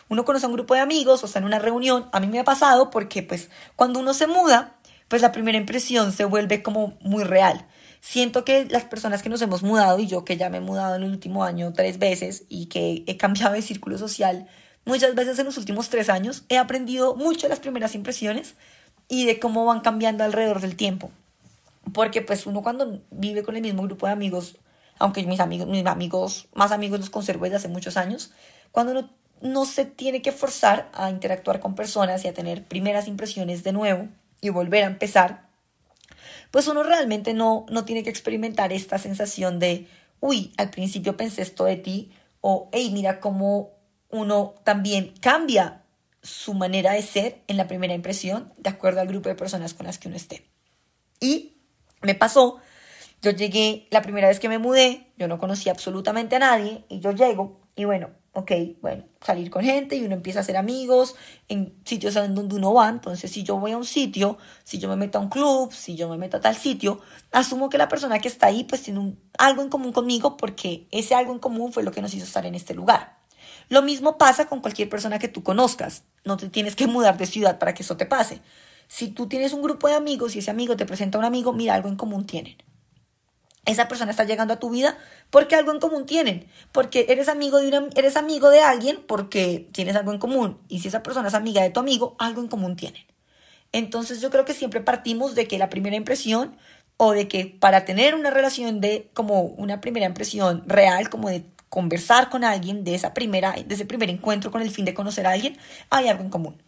Uno 0.08 0.24
conoce 0.24 0.46
a 0.46 0.50
un 0.50 0.56
grupo 0.56 0.76
de 0.76 0.80
amigos 0.80 1.24
o 1.24 1.26
está 1.26 1.40
en 1.40 1.46
una 1.46 1.60
reunión. 1.60 2.08
A 2.14 2.22
mí 2.22 2.28
me 2.28 2.40
ha 2.40 2.46
pasado 2.46 2.90
porque 2.90 3.22
pues 3.22 3.50
cuando 3.76 4.00
uno 4.00 4.14
se 4.14 4.28
muda, 4.28 4.78
pues 5.10 5.22
la 5.22 5.34
primera 5.34 5.58
impresión 5.58 6.14
se 6.14 6.24
vuelve 6.24 6.64
como 6.64 6.98
muy 7.02 7.26
real. 7.26 7.68
Siento 8.02 8.46
que 8.46 8.66
las 8.66 8.86
personas 8.86 9.22
que 9.22 9.30
nos 9.30 9.42
hemos 9.42 9.64
mudado, 9.64 10.00
y 10.00 10.08
yo 10.08 10.24
que 10.24 10.38
ya 10.38 10.50
me 10.50 10.58
he 10.58 10.62
mudado 10.62 10.96
en 10.96 11.04
el 11.04 11.12
último 11.12 11.44
año 11.44 11.74
tres 11.74 12.00
veces 12.00 12.44
y 12.50 12.68
que 12.68 13.04
he 13.08 13.18
cambiado 13.18 13.54
de 13.54 13.62
círculo 13.62 13.98
social 13.98 14.48
muchas 14.88 15.14
veces 15.14 15.38
en 15.38 15.46
los 15.46 15.58
últimos 15.58 15.90
tres 15.90 16.10
años, 16.10 16.44
he 16.50 16.58
aprendido 16.58 17.16
mucho 17.16 17.42
de 17.44 17.50
las 17.50 17.60
primeras 17.60 17.94
impresiones 17.94 18.56
y 19.10 19.26
de 19.26 19.40
cómo 19.40 19.66
van 19.66 19.82
cambiando 19.82 20.24
alrededor 20.24 20.62
del 20.62 20.76
tiempo. 20.76 21.12
Porque 21.94 22.22
pues 22.22 22.48
uno 22.48 22.64
cuando 22.64 23.02
vive 23.12 23.44
con 23.44 23.56
el 23.56 23.62
mismo 23.62 23.84
grupo 23.84 24.08
de 24.08 24.14
amigos, 24.14 24.58
aunque 24.98 25.24
mis 25.24 25.40
amigos, 25.40 25.68
mis 25.68 25.86
amigos, 25.86 26.48
más 26.54 26.72
amigos 26.72 27.00
los 27.00 27.10
conservo 27.10 27.44
desde 27.44 27.58
hace 27.58 27.68
muchos 27.68 27.98
años, 27.98 28.32
cuando 28.72 28.94
uno 28.94 29.10
no 29.42 29.66
se 29.66 29.86
tiene 29.86 30.22
que 30.22 30.32
forzar 30.32 30.90
a 30.94 31.10
interactuar 31.10 31.60
con 31.60 31.76
personas 31.76 32.24
y 32.26 32.28
a 32.28 32.34
tener 32.34 32.64
primeras 32.64 33.08
impresiones 33.08 33.64
de 33.64 33.74
nuevo 33.74 34.08
y 34.42 34.50
volver 34.50 34.84
a 34.84 34.88
empezar, 34.88 35.47
pues 36.52 36.68
uno 36.68 36.84
realmente 36.84 37.34
no, 37.34 37.66
no 37.70 37.86
tiene 37.86 38.04
que 38.04 38.10
experimentar 38.10 38.74
esta 38.74 38.98
sensación 38.98 39.60
de, 39.60 39.88
uy, 40.20 40.54
al 40.58 40.70
principio 40.70 41.18
pensé 41.18 41.42
esto 41.42 41.66
de 41.66 41.78
ti, 41.78 42.12
o, 42.42 42.70
hey, 42.72 42.90
mira 42.94 43.20
cómo 43.20 43.72
uno 44.10 44.56
también 44.64 45.14
cambia 45.20 45.84
su 46.22 46.54
manera 46.54 46.94
de 46.94 47.02
ser 47.02 47.42
en 47.48 47.58
la 47.58 47.68
primera 47.68 47.94
impresión 47.94 48.52
de 48.58 48.70
acuerdo 48.70 49.02
al 49.02 49.08
grupo 49.08 49.30
de 49.30 49.36
personas 49.36 49.74
con 49.74 49.86
las 49.86 49.98
que 49.98 50.08
uno 50.08 50.18
esté. 50.18 50.46
Y 51.20 51.54
me 52.02 52.16
pasó, 52.16 52.60
yo 53.22 53.32
llegué 53.32 53.88
la 53.90 54.02
primera 54.02 54.28
vez 54.28 54.40
que 54.40 54.50
me 54.50 54.60
mudé, 54.60 55.08
yo 55.18 55.28
no 55.28 55.40
conocía 55.40 55.72
absolutamente 55.72 56.36
a 56.36 56.40
nadie 56.40 56.84
y 56.90 57.00
yo 57.00 57.12
llego 57.12 57.60
y 57.76 57.86
bueno, 57.86 58.10
ok, 58.38 58.52
bueno, 58.84 59.04
salir 59.20 59.50
con 59.50 59.64
gente 59.64 59.96
y 59.96 60.06
uno 60.06 60.14
empieza 60.14 60.40
a 60.40 60.42
hacer 60.44 60.58
amigos 60.58 61.16
en 61.48 61.74
sitios 61.86 62.14
donde 62.14 62.56
uno 62.56 62.72
va. 62.72 62.88
Entonces, 62.88 63.32
si 63.32 63.42
yo 63.42 63.58
voy 63.58 63.72
a 63.72 63.78
un 63.78 63.84
sitio, 63.84 64.38
si 64.64 64.78
yo 64.78 64.88
me 64.90 64.96
meto 64.96 65.18
a 65.18 65.22
un 65.22 65.30
club, 65.30 65.74
si 65.74 65.96
yo 65.96 66.08
me 66.08 66.20
meto 66.20 66.38
a 66.38 66.40
tal 66.40 66.56
sitio, 66.56 67.02
asumo 67.32 67.68
que 67.68 67.80
la 67.80 67.88
persona 67.88 68.20
que 68.20 68.28
está 68.28 68.46
ahí 68.46 68.64
pues 68.64 68.84
tiene 68.84 69.16
algo 69.40 69.64
en 69.64 69.70
común 69.70 69.92
conmigo 69.92 70.38
porque 70.38 70.88
ese 70.92 71.16
algo 71.16 71.34
en 71.34 71.40
común 71.40 71.74
fue 71.74 71.82
lo 71.82 71.92
que 71.92 72.04
nos 72.04 72.14
hizo 72.14 72.26
estar 72.26 72.46
en 72.46 72.54
este 72.54 72.76
lugar. 72.76 73.18
Lo 73.70 73.82
mismo 73.82 74.20
pasa 74.20 74.46
con 74.46 74.62
cualquier 74.62 74.88
persona 74.88 75.18
que 75.18 75.30
tú 75.30 75.42
conozcas. 75.42 76.04
No 76.24 76.38
te 76.38 76.48
tienes 76.48 76.76
que 76.76 76.86
mudar 76.86 77.18
de 77.18 77.26
ciudad 77.26 77.58
para 77.58 77.74
que 77.74 77.82
eso 77.82 77.98
te 77.98 78.06
pase. 78.06 78.42
Si 78.88 79.08
tú 79.08 79.28
tienes 79.28 79.52
un 79.52 79.64
grupo 79.64 79.88
de 79.88 79.96
amigos 79.96 80.36
y 80.36 80.40
ese 80.40 80.52
amigo 80.52 80.78
te 80.78 80.86
presenta 80.86 81.18
a 81.18 81.20
un 81.20 81.26
amigo, 81.26 81.54
mira, 81.54 81.74
algo 81.74 81.90
en 81.90 81.96
común 81.96 82.28
tienen 82.28 82.56
esa 83.68 83.88
persona 83.88 84.12
está 84.12 84.24
llegando 84.24 84.54
a 84.54 84.60
tu 84.60 84.70
vida 84.70 84.98
porque 85.30 85.56
algo 85.56 85.72
en 85.72 85.80
común 85.80 86.06
tienen, 86.06 86.48
porque 86.72 87.06
eres 87.10 87.28
amigo 87.28 87.60
de 87.60 87.68
una, 87.68 87.88
eres 87.96 88.16
amigo 88.16 88.50
de 88.50 88.62
alguien 88.62 89.04
porque 89.06 89.68
tienes 89.74 89.96
algo 89.96 90.14
en 90.14 90.20
común 90.20 90.58
y 90.70 90.80
si 90.80 90.88
esa 90.88 91.04
persona 91.04 91.28
es 91.28 91.34
amiga 91.34 91.62
de 91.62 91.70
tu 91.70 91.80
amigo, 91.80 92.16
algo 92.18 92.42
en 92.42 92.48
común 92.48 92.76
tienen. 92.76 93.04
Entonces 93.74 94.22
yo 94.22 94.30
creo 94.30 94.46
que 94.46 94.54
siempre 94.54 94.80
partimos 94.82 95.36
de 95.36 95.48
que 95.48 95.58
la 95.58 95.70
primera 95.70 95.98
impresión 95.98 96.56
o 96.96 97.12
de 97.12 97.28
que 97.28 97.46
para 97.46 97.84
tener 97.84 98.16
una 98.16 98.32
relación 98.32 98.80
de 98.80 99.10
como 99.14 99.42
una 99.42 99.82
primera 99.82 100.06
impresión 100.06 100.64
real, 100.66 101.10
como 101.10 101.30
de 101.30 101.44
conversar 101.70 102.30
con 102.30 102.46
alguien, 102.46 102.86
de 102.86 102.96
esa 102.96 103.14
primera 103.14 103.52
de 103.52 103.76
ese 103.76 103.86
primer 103.86 104.10
encuentro 104.10 104.50
con 104.50 104.62
el 104.62 104.72
fin 104.72 104.86
de 104.86 104.94
conocer 104.94 105.28
a 105.28 105.32
alguien, 105.32 105.58
hay 105.90 106.08
algo 106.08 106.24
en 106.24 106.30
común. 106.30 106.62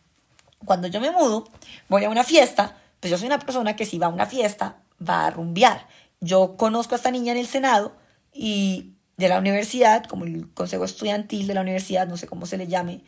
Cuando 0.66 0.90
yo 0.90 1.00
me 1.00 1.12
mudo, 1.12 1.48
voy 1.88 2.04
a 2.04 2.10
una 2.10 2.26
fiesta, 2.26 2.76
pues 3.00 3.10
yo 3.10 3.18
soy 3.18 3.28
una 3.28 3.40
persona 3.40 3.78
que 3.78 3.86
si 3.86 3.98
va 3.98 4.08
a 4.08 4.10
una 4.10 4.26
fiesta 4.26 4.76
va 5.02 5.28
a 5.28 5.30
rumbear 5.30 5.88
yo 6.22 6.58
conozco 6.58 6.96
a 6.96 6.98
esta 6.98 7.12
niña 7.12 7.32
en 7.32 7.38
el 7.38 7.48
Senado 7.48 7.96
y 8.34 8.94
de 9.18 9.30
la 9.30 9.40
universidad, 9.40 10.06
como 10.06 10.26
el 10.26 10.50
consejo 10.52 10.86
estudiantil 10.86 11.48
de 11.48 11.54
la 11.54 11.62
universidad, 11.62 12.08
no 12.08 12.18
sé 12.18 12.28
cómo 12.28 12.46
se 12.46 12.58
le 12.58 12.68
llame, 12.68 13.02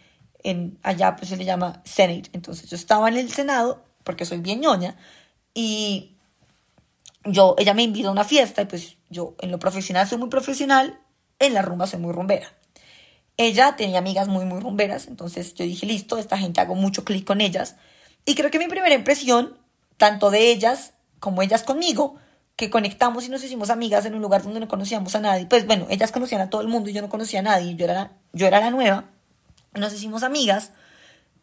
en, 0.44 0.78
allá 0.84 1.16
pues 1.16 1.30
se 1.30 1.38
le 1.38 1.46
llama 1.46 1.82
Senate. 1.86 2.30
Entonces 2.34 2.70
yo 2.70 2.76
estaba 2.76 3.08
en 3.10 3.18
el 3.18 3.32
Senado, 3.32 3.84
porque 4.04 4.26
soy 4.26 4.40
bien 4.40 4.62
ñoña, 4.62 4.98
y 5.54 6.16
yo, 7.24 7.56
ella 7.58 7.74
me 7.74 7.84
invitó 7.84 8.10
a 8.10 8.12
una 8.12 8.24
fiesta, 8.24 8.62
y 8.62 8.66
pues 8.66 8.98
yo 9.10 9.36
en 9.40 9.52
lo 9.52 9.60
profesional 9.60 10.08
soy 10.08 10.18
muy 10.18 10.30
profesional, 10.30 11.00
en 11.40 11.54
la 11.54 11.62
rumba 11.62 11.88
soy 11.88 12.00
muy 12.00 12.12
rumbera. 12.12 12.52
Ella 13.38 13.76
tenía 13.76 14.00
amigas 14.00 14.28
muy, 14.28 14.46
muy 14.46 14.60
rumberas, 14.60 15.08
entonces 15.08 15.54
yo 15.54 15.66
dije, 15.66 15.86
listo, 15.86 16.18
esta 16.18 16.38
gente 16.38 16.62
hago 16.62 16.76
mucho 16.76 17.06
clic 17.06 17.26
con 17.26 17.42
ellas. 17.42 17.76
Y 18.26 18.36
creo 18.36 18.52
que 18.52 18.60
mi 18.60 18.68
primera 18.68 18.94
impresión, 18.94 19.58
tanto 19.98 20.30
de 20.30 20.52
ellas 20.52 20.94
como 21.20 21.42
ellas 21.42 21.64
conmigo, 21.64 22.18
que 22.56 22.70
conectamos 22.70 23.26
y 23.26 23.30
nos 23.30 23.44
hicimos 23.44 23.70
amigas 23.70 24.06
en 24.06 24.16
un 24.16 24.22
lugar 24.22 24.44
donde 24.44 24.60
no 24.60 24.68
conocíamos 24.68 25.16
a 25.16 25.20
nadie. 25.20 25.46
Pues 25.46 25.66
bueno, 25.66 25.88
ellas 25.90 26.12
conocían 26.12 26.42
a 26.42 26.50
todo 26.50 26.62
el 26.62 26.68
mundo 26.68 26.90
y 26.90 26.94
yo 26.94 27.02
no 27.02 27.10
conocía 27.10 27.40
a 27.40 27.44
nadie, 27.44 27.76
yo 27.76 27.86
era 27.86 27.94
la, 27.94 28.12
yo 28.34 28.48
era 28.48 28.60
la 28.60 28.72
nueva. 28.72 29.06
Nos 29.74 29.94
hicimos 29.94 30.24
amigas 30.24 30.72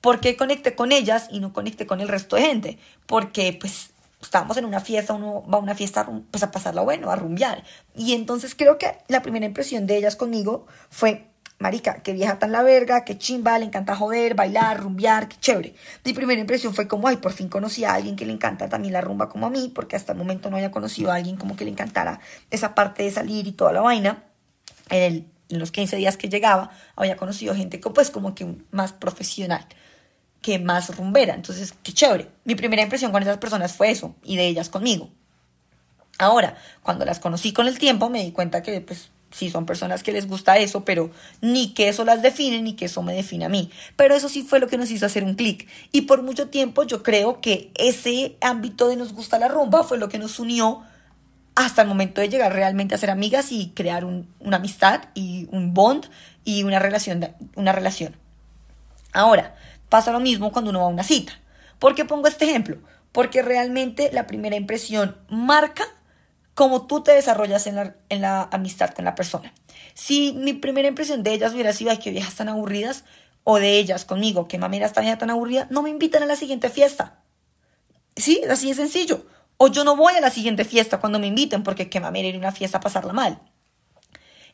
porque 0.00 0.36
conecté 0.36 0.74
con 0.74 0.92
ellas 0.92 1.28
y 1.30 1.40
no 1.40 1.52
conecté 1.52 1.86
con 1.86 2.00
el 2.00 2.08
resto 2.08 2.36
de 2.36 2.42
gente. 2.42 2.78
Porque 3.06 3.56
pues 3.58 3.90
estábamos 4.20 4.56
en 4.56 4.64
una 4.64 4.80
fiesta, 4.80 5.14
uno 5.14 5.44
va 5.48 5.58
a 5.58 5.60
una 5.60 5.74
fiesta 5.74 6.08
pues 6.30 6.42
a 6.42 6.50
pasarla 6.50 6.82
bueno, 6.82 7.10
a 7.10 7.16
rumbear. 7.16 7.64
Y 7.94 8.14
entonces 8.14 8.54
creo 8.54 8.78
que 8.78 8.98
la 9.08 9.22
primera 9.22 9.46
impresión 9.46 9.86
de 9.86 9.96
ellas 9.96 10.16
conmigo 10.16 10.66
fue 10.90 11.27
marica, 11.58 12.02
qué 12.02 12.12
vieja 12.12 12.38
tan 12.38 12.52
la 12.52 12.62
verga, 12.62 13.04
qué 13.04 13.18
chimba, 13.18 13.58
le 13.58 13.64
encanta 13.66 13.96
joder, 13.96 14.34
bailar, 14.34 14.80
rumbear, 14.80 15.28
qué 15.28 15.36
chévere. 15.40 15.74
Mi 16.04 16.12
primera 16.12 16.40
impresión 16.40 16.74
fue 16.74 16.86
como, 16.86 17.08
ay, 17.08 17.16
por 17.16 17.32
fin 17.32 17.48
conocí 17.48 17.84
a 17.84 17.94
alguien 17.94 18.16
que 18.16 18.24
le 18.24 18.32
encanta 18.32 18.68
también 18.68 18.94
la 18.94 19.00
rumba 19.00 19.28
como 19.28 19.46
a 19.46 19.50
mí, 19.50 19.70
porque 19.74 19.96
hasta 19.96 20.12
el 20.12 20.18
momento 20.18 20.50
no 20.50 20.56
había 20.56 20.70
conocido 20.70 21.10
a 21.10 21.16
alguien 21.16 21.36
como 21.36 21.56
que 21.56 21.64
le 21.64 21.70
encantara 21.70 22.20
esa 22.50 22.74
parte 22.74 23.02
de 23.02 23.10
salir 23.10 23.46
y 23.46 23.52
toda 23.52 23.72
la 23.72 23.80
vaina. 23.80 24.24
En, 24.90 25.26
los 25.50 25.72
15 25.72 25.96
días 25.96 26.18
que 26.18 26.28
llegaba, 26.28 26.70
había 26.94 27.16
conocido 27.16 27.54
gente 27.54 27.78
pues 27.78 28.10
como 28.10 28.34
que 28.34 28.46
más 28.70 28.92
profesional, 28.92 29.64
que 30.42 30.58
más 30.58 30.94
rumbera. 30.94 31.34
Entonces, 31.34 31.72
qué 31.82 31.94
chévere. 31.94 32.28
Mi 32.44 32.54
primera 32.54 32.82
impresión 32.82 33.12
con 33.12 33.22
esas 33.22 33.38
personas 33.38 33.72
fue 33.72 33.90
eso, 33.90 34.14
y 34.22 34.36
de 34.36 34.46
ellas 34.46 34.68
conmigo. 34.68 35.08
Ahora, 36.18 36.58
cuando 36.82 37.06
las 37.06 37.18
conocí 37.18 37.54
con 37.54 37.66
el 37.66 37.78
tiempo, 37.78 38.10
me 38.10 38.22
di 38.22 38.32
cuenta 38.32 38.62
que 38.62 38.78
pues 38.82 39.08
sí 39.30 39.50
son 39.50 39.66
personas 39.66 40.02
que 40.02 40.12
les 40.12 40.26
gusta 40.26 40.58
eso, 40.58 40.84
pero 40.84 41.10
ni 41.40 41.74
que 41.74 41.88
eso 41.88 42.04
las 42.04 42.22
define 42.22 42.62
ni 42.62 42.74
que 42.74 42.86
eso 42.86 43.02
me 43.02 43.14
define 43.14 43.44
a 43.44 43.48
mí. 43.48 43.70
Pero 43.96 44.14
eso 44.14 44.28
sí 44.28 44.42
fue 44.42 44.60
lo 44.60 44.68
que 44.68 44.78
nos 44.78 44.90
hizo 44.90 45.06
hacer 45.06 45.24
un 45.24 45.34
clic. 45.34 45.68
Y 45.92 46.02
por 46.02 46.22
mucho 46.22 46.48
tiempo 46.48 46.84
yo 46.84 47.02
creo 47.02 47.40
que 47.40 47.70
ese 47.76 48.36
ámbito 48.40 48.88
de 48.88 48.96
nos 48.96 49.12
gusta 49.12 49.38
la 49.38 49.48
rumba 49.48 49.84
fue 49.84 49.98
lo 49.98 50.08
que 50.08 50.18
nos 50.18 50.38
unió 50.38 50.82
hasta 51.54 51.82
el 51.82 51.88
momento 51.88 52.20
de 52.20 52.28
llegar 52.28 52.52
realmente 52.52 52.94
a 52.94 52.98
ser 52.98 53.10
amigas 53.10 53.50
y 53.50 53.72
crear 53.74 54.04
una 54.04 54.56
amistad 54.56 55.02
y 55.14 55.48
un 55.50 55.74
bond 55.74 56.06
y 56.44 56.62
una 56.62 56.78
relación, 56.78 57.34
una 57.56 57.72
relación. 57.72 58.16
Ahora, 59.12 59.56
pasa 59.88 60.12
lo 60.12 60.20
mismo 60.20 60.52
cuando 60.52 60.70
uno 60.70 60.80
va 60.80 60.86
a 60.86 60.90
una 60.90 61.02
cita. 61.02 61.32
¿Por 61.78 61.94
qué 61.94 62.04
pongo 62.04 62.28
este 62.28 62.44
ejemplo? 62.44 62.78
Porque 63.10 63.42
realmente 63.42 64.10
la 64.12 64.26
primera 64.26 64.56
impresión 64.56 65.16
marca 65.28 65.84
cómo 66.58 66.88
tú 66.88 67.04
te 67.04 67.12
desarrollas 67.12 67.68
en 67.68 67.76
la, 67.76 67.94
en 68.08 68.20
la 68.20 68.48
amistad 68.50 68.92
con 68.92 69.04
la 69.04 69.14
persona. 69.14 69.54
Si 69.94 70.32
mi 70.32 70.54
primera 70.54 70.88
impresión 70.88 71.22
de 71.22 71.32
ellas 71.32 71.54
hubiera 71.54 71.72
sido, 71.72 71.92
ay, 71.92 71.98
que 71.98 72.10
viejas 72.10 72.34
tan 72.34 72.48
aburridas, 72.48 73.04
o 73.44 73.60
de 73.60 73.78
ellas 73.78 74.04
conmigo, 74.04 74.48
que 74.48 74.58
mamera 74.58 74.84
está 74.84 75.18
tan 75.18 75.30
aburrida, 75.30 75.68
no 75.70 75.82
me 75.82 75.90
invitan 75.90 76.24
a 76.24 76.26
la 76.26 76.34
siguiente 76.34 76.68
fiesta. 76.68 77.22
Sí, 78.16 78.42
así 78.50 78.66
de 78.70 78.74
sencillo. 78.74 79.24
O 79.56 79.68
yo 79.68 79.84
no 79.84 79.94
voy 79.94 80.14
a 80.14 80.20
la 80.20 80.30
siguiente 80.30 80.64
fiesta 80.64 80.98
cuando 80.98 81.20
me 81.20 81.28
inviten 81.28 81.62
porque 81.62 81.88
que 81.88 82.00
mamera 82.00 82.26
ir 82.26 82.34
a 82.34 82.38
una 82.38 82.50
fiesta 82.50 82.78
a 82.78 82.80
pasarla 82.80 83.12
mal. 83.12 83.40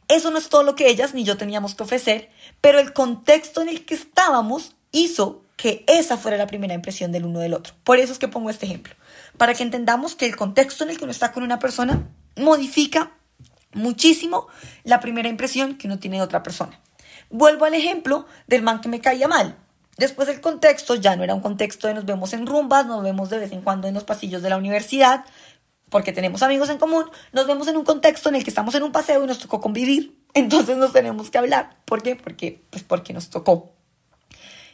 Eso 0.06 0.30
no 0.30 0.36
es 0.36 0.50
todo 0.50 0.62
lo 0.62 0.74
que 0.74 0.90
ellas 0.90 1.14
ni 1.14 1.24
yo 1.24 1.38
teníamos 1.38 1.74
que 1.74 1.84
ofrecer, 1.84 2.28
pero 2.60 2.80
el 2.80 2.92
contexto 2.92 3.62
en 3.62 3.70
el 3.70 3.86
que 3.86 3.94
estábamos 3.94 4.76
hizo 4.92 5.43
que 5.56 5.84
esa 5.86 6.16
fuera 6.16 6.36
la 6.36 6.46
primera 6.46 6.74
impresión 6.74 7.12
del 7.12 7.24
uno 7.24 7.40
del 7.40 7.54
otro. 7.54 7.74
Por 7.84 7.98
eso 7.98 8.12
es 8.12 8.18
que 8.18 8.28
pongo 8.28 8.50
este 8.50 8.66
ejemplo 8.66 8.94
para 9.36 9.54
que 9.54 9.62
entendamos 9.62 10.14
que 10.14 10.26
el 10.26 10.36
contexto 10.36 10.84
en 10.84 10.90
el 10.90 10.98
que 10.98 11.04
uno 11.04 11.12
está 11.12 11.32
con 11.32 11.42
una 11.42 11.58
persona 11.58 12.08
modifica 12.36 13.12
muchísimo 13.72 14.46
la 14.84 15.00
primera 15.00 15.28
impresión 15.28 15.76
que 15.76 15.86
uno 15.86 15.98
tiene 15.98 16.16
de 16.18 16.22
otra 16.22 16.42
persona. 16.42 16.80
Vuelvo 17.30 17.64
al 17.64 17.74
ejemplo 17.74 18.26
del 18.46 18.62
man 18.62 18.80
que 18.80 18.88
me 18.88 19.00
caía 19.00 19.28
mal. 19.28 19.56
Después 19.96 20.28
el 20.28 20.40
contexto 20.40 20.96
ya 20.96 21.16
no 21.16 21.22
era 21.22 21.34
un 21.34 21.40
contexto 21.40 21.86
de 21.86 21.94
nos 21.94 22.04
vemos 22.04 22.32
en 22.32 22.46
rumbas, 22.46 22.86
nos 22.86 23.02
vemos 23.02 23.30
de 23.30 23.38
vez 23.38 23.52
en 23.52 23.62
cuando 23.62 23.86
en 23.86 23.94
los 23.94 24.04
pasillos 24.04 24.42
de 24.42 24.50
la 24.50 24.56
universidad, 24.56 25.24
porque 25.88 26.12
tenemos 26.12 26.42
amigos 26.42 26.68
en 26.70 26.78
común, 26.78 27.04
nos 27.32 27.46
vemos 27.46 27.68
en 27.68 27.76
un 27.76 27.84
contexto 27.84 28.28
en 28.28 28.34
el 28.34 28.42
que 28.42 28.50
estamos 28.50 28.74
en 28.74 28.82
un 28.82 28.90
paseo 28.90 29.22
y 29.22 29.26
nos 29.26 29.38
tocó 29.38 29.60
convivir, 29.60 30.18
entonces 30.34 30.76
nos 30.76 30.92
tenemos 30.92 31.30
que 31.30 31.38
hablar. 31.38 31.76
¿Por 31.84 32.02
qué? 32.02 32.16
Porque, 32.16 32.62
pues 32.70 32.82
porque 32.82 33.12
nos 33.12 33.30
tocó. 33.30 33.73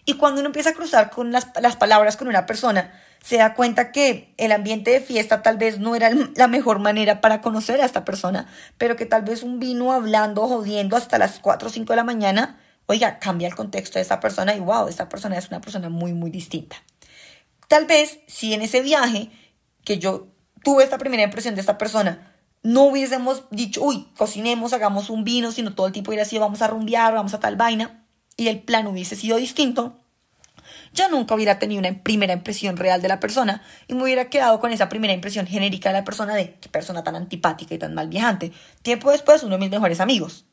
Y 0.04 0.14
cuando 0.14 0.40
uno 0.40 0.48
empieza 0.48 0.70
a 0.70 0.74
cruzar 0.74 1.10
con 1.10 1.32
las, 1.32 1.48
las 1.60 1.76
palabras 1.76 2.16
con 2.16 2.28
una 2.28 2.46
persona, 2.46 2.92
se 3.22 3.36
da 3.36 3.54
cuenta 3.54 3.92
que 3.92 4.32
el 4.38 4.52
ambiente 4.52 4.90
de 4.90 5.00
fiesta 5.00 5.42
tal 5.42 5.58
vez 5.58 5.78
no 5.78 5.94
era 5.94 6.10
la 6.34 6.48
mejor 6.48 6.78
manera 6.78 7.20
para 7.20 7.40
conocer 7.40 7.80
a 7.80 7.84
esta 7.84 8.04
persona, 8.04 8.46
pero 8.78 8.96
que 8.96 9.06
tal 9.06 9.22
vez 9.22 9.42
un 9.42 9.58
vino 9.58 9.92
hablando, 9.92 10.46
jodiendo 10.48 10.96
hasta 10.96 11.18
las 11.18 11.38
4 11.38 11.68
o 11.68 11.70
5 11.70 11.92
de 11.92 11.96
la 11.96 12.04
mañana, 12.04 12.58
oiga, 12.86 13.18
cambia 13.18 13.46
el 13.46 13.54
contexto 13.54 13.98
de 13.98 14.02
esa 14.02 14.20
persona 14.20 14.54
y 14.54 14.60
wow, 14.60 14.88
esta 14.88 15.08
persona 15.08 15.36
es 15.36 15.48
una 15.48 15.60
persona 15.60 15.90
muy, 15.90 16.12
muy 16.12 16.30
distinta. 16.30 16.76
Tal 17.68 17.86
vez 17.86 18.20
si 18.26 18.54
en 18.54 18.62
ese 18.62 18.80
viaje 18.80 19.30
que 19.84 19.98
yo 19.98 20.26
tuve 20.64 20.82
esta 20.82 20.98
primera 20.98 21.22
impresión 21.22 21.54
de 21.54 21.60
esta 21.60 21.78
persona, 21.78 22.34
no 22.62 22.84
hubiésemos 22.84 23.44
dicho, 23.50 23.82
uy, 23.82 24.08
cocinemos, 24.16 24.72
hagamos 24.72 25.08
un 25.08 25.24
vino, 25.24 25.52
sino 25.52 25.74
todo 25.74 25.86
el 25.86 25.92
tiempo 25.92 26.10
hubiera 26.10 26.24
sido, 26.24 26.42
vamos 26.42 26.62
a 26.62 26.66
rumbear, 26.66 27.14
vamos 27.14 27.32
a 27.32 27.40
tal 27.40 27.56
vaina, 27.56 27.99
y 28.40 28.48
el 28.48 28.60
plan 28.60 28.86
hubiese 28.86 29.16
sido 29.16 29.36
distinto, 29.36 29.98
yo 30.94 31.10
nunca 31.10 31.34
hubiera 31.34 31.58
tenido 31.58 31.78
una 31.78 32.02
primera 32.02 32.32
impresión 32.32 32.78
real 32.78 33.02
de 33.02 33.08
la 33.08 33.20
persona 33.20 33.62
y 33.86 33.92
me 33.92 34.04
hubiera 34.04 34.30
quedado 34.30 34.60
con 34.60 34.72
esa 34.72 34.88
primera 34.88 35.12
impresión 35.12 35.46
genérica 35.46 35.90
de 35.90 35.96
la 35.98 36.04
persona 36.04 36.34
de 36.34 36.54
qué 36.54 36.70
persona 36.70 37.04
tan 37.04 37.16
antipática 37.16 37.74
y 37.74 37.78
tan 37.78 37.92
mal 37.92 38.08
viajante. 38.08 38.50
Tiempo 38.80 39.10
después, 39.10 39.42
uno 39.42 39.56
de 39.56 39.60
mis 39.60 39.70
mejores 39.70 40.00
amigos. 40.00 40.46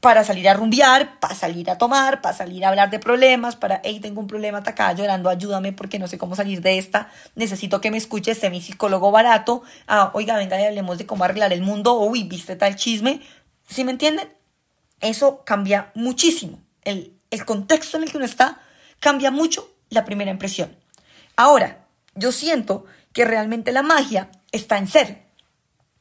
Para 0.00 0.24
salir 0.24 0.46
a 0.46 0.52
rumbear, 0.52 1.18
para 1.20 1.34
salir 1.34 1.70
a 1.70 1.78
tomar, 1.78 2.20
para 2.20 2.36
salir 2.36 2.66
a 2.66 2.68
hablar 2.68 2.90
de 2.90 2.98
problemas, 2.98 3.56
para, 3.56 3.80
hey, 3.82 3.98
tengo 4.00 4.20
un 4.20 4.26
problema, 4.26 4.58
acá 4.58 4.92
llorando, 4.92 5.30
ayúdame 5.30 5.72
porque 5.72 5.98
no 5.98 6.06
sé 6.06 6.18
cómo 6.18 6.36
salir 6.36 6.60
de 6.60 6.76
esta, 6.76 7.10
necesito 7.34 7.80
que 7.80 7.90
me 7.90 7.96
escuches, 7.96 8.36
sé 8.36 8.50
mi 8.50 8.60
psicólogo 8.60 9.10
barato, 9.10 9.62
ah, 9.86 10.10
oiga, 10.12 10.36
venga 10.36 10.60
y 10.60 10.66
hablemos 10.66 10.98
de 10.98 11.06
cómo 11.06 11.24
arreglar 11.24 11.54
el 11.54 11.62
mundo, 11.62 11.98
uy, 11.98 12.24
viste 12.24 12.56
tal 12.56 12.76
chisme, 12.76 13.22
¿sí 13.66 13.84
me 13.84 13.92
entienden? 13.92 14.28
Eso 15.00 15.44
cambia 15.46 15.92
muchísimo. 15.94 16.60
El, 16.90 17.44
contexto 17.44 17.96
en 17.96 18.02
el 18.02 18.10
que 18.10 18.16
uno 18.16 18.26
está 18.26 18.60
cambia 18.98 19.30
mucho 19.30 19.70
la 19.88 20.04
primera 20.04 20.30
impresión. 20.30 20.76
Ahora, 21.36 21.86
yo 22.14 22.32
siento 22.32 22.84
que 23.12 23.24
realmente 23.24 23.72
la 23.72 23.82
magia 23.82 24.30
está 24.52 24.78
en 24.78 24.88
ser, 24.88 25.22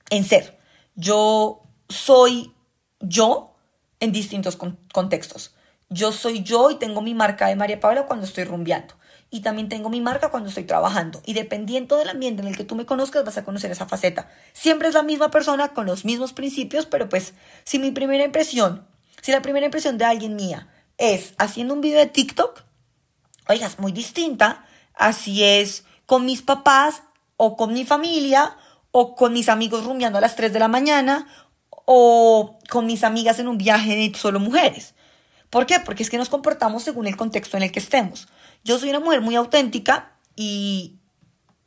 en 0.09 0.23
ser. 0.25 0.59
Yo 0.95 1.61
soy 1.87 2.53
yo 2.99 3.55
en 3.99 4.11
distintos 4.11 4.57
contextos. 4.91 5.55
Yo 5.89 6.11
soy 6.11 6.43
yo 6.43 6.69
y 6.71 6.75
tengo 6.75 7.01
mi 7.01 7.13
marca 7.13 7.47
de 7.47 7.55
María 7.55 7.79
Paula 7.79 8.05
cuando 8.05 8.25
estoy 8.25 8.43
rumbeando. 8.43 8.95
Y 9.31 9.41
también 9.41 9.69
tengo 9.69 9.89
mi 9.89 10.01
marca 10.01 10.29
cuando 10.29 10.49
estoy 10.49 10.63
trabajando. 10.63 11.21
Y 11.25 11.33
dependiendo 11.33 11.97
del 11.97 12.09
ambiente 12.09 12.41
en 12.41 12.47
el 12.47 12.57
que 12.57 12.63
tú 12.63 12.75
me 12.75 12.85
conozcas, 12.85 13.23
vas 13.23 13.37
a 13.37 13.45
conocer 13.45 13.71
esa 13.71 13.85
faceta. 13.85 14.29
Siempre 14.53 14.87
es 14.87 14.95
la 14.95 15.03
misma 15.03 15.29
persona 15.29 15.73
con 15.73 15.85
los 15.85 16.05
mismos 16.05 16.33
principios, 16.33 16.85
pero 16.85 17.09
pues 17.09 17.33
si 17.63 17.79
mi 17.79 17.91
primera 17.91 18.23
impresión 18.23 18.87
Si 19.21 19.31
la 19.31 19.41
primera 19.41 19.65
impresión 19.65 19.97
de 19.97 20.05
alguien 20.05 20.35
mía 20.35 20.67
es 20.99 21.33
haciendo 21.39 21.73
un 21.73 21.81
video 21.81 21.97
de 21.97 22.05
TikTok, 22.05 22.61
oiga, 23.47 23.65
es 23.65 23.79
muy 23.79 23.91
distinta. 23.91 24.65
Así 24.93 25.43
es 25.43 25.85
con 26.05 26.25
mis 26.25 26.41
papás 26.41 27.03
o 27.37 27.55
con 27.55 27.73
mi 27.73 27.85
familia 27.85 28.55
o 28.91 29.15
con 29.15 29.33
mis 29.33 29.49
amigos 29.49 29.85
rumiando 29.85 30.17
a 30.17 30.21
las 30.21 30.35
3 30.35 30.51
de 30.51 30.59
la 30.59 30.67
mañana 30.67 31.27
o 31.85 32.59
con 32.69 32.85
mis 32.85 33.03
amigas 33.03 33.39
en 33.39 33.47
un 33.47 33.57
viaje 33.57 33.95
de 33.95 34.13
solo 34.17 34.39
mujeres. 34.39 34.93
¿Por 35.49 35.65
qué? 35.65 35.79
Porque 35.79 36.03
es 36.03 36.09
que 36.09 36.17
nos 36.17 36.29
comportamos 36.29 36.83
según 36.83 37.07
el 37.07 37.15
contexto 37.15 37.57
en 37.57 37.63
el 37.63 37.71
que 37.71 37.79
estemos. 37.79 38.27
Yo 38.63 38.77
soy 38.77 38.89
una 38.89 38.99
mujer 38.99 39.21
muy 39.21 39.35
auténtica 39.35 40.11
y 40.35 40.97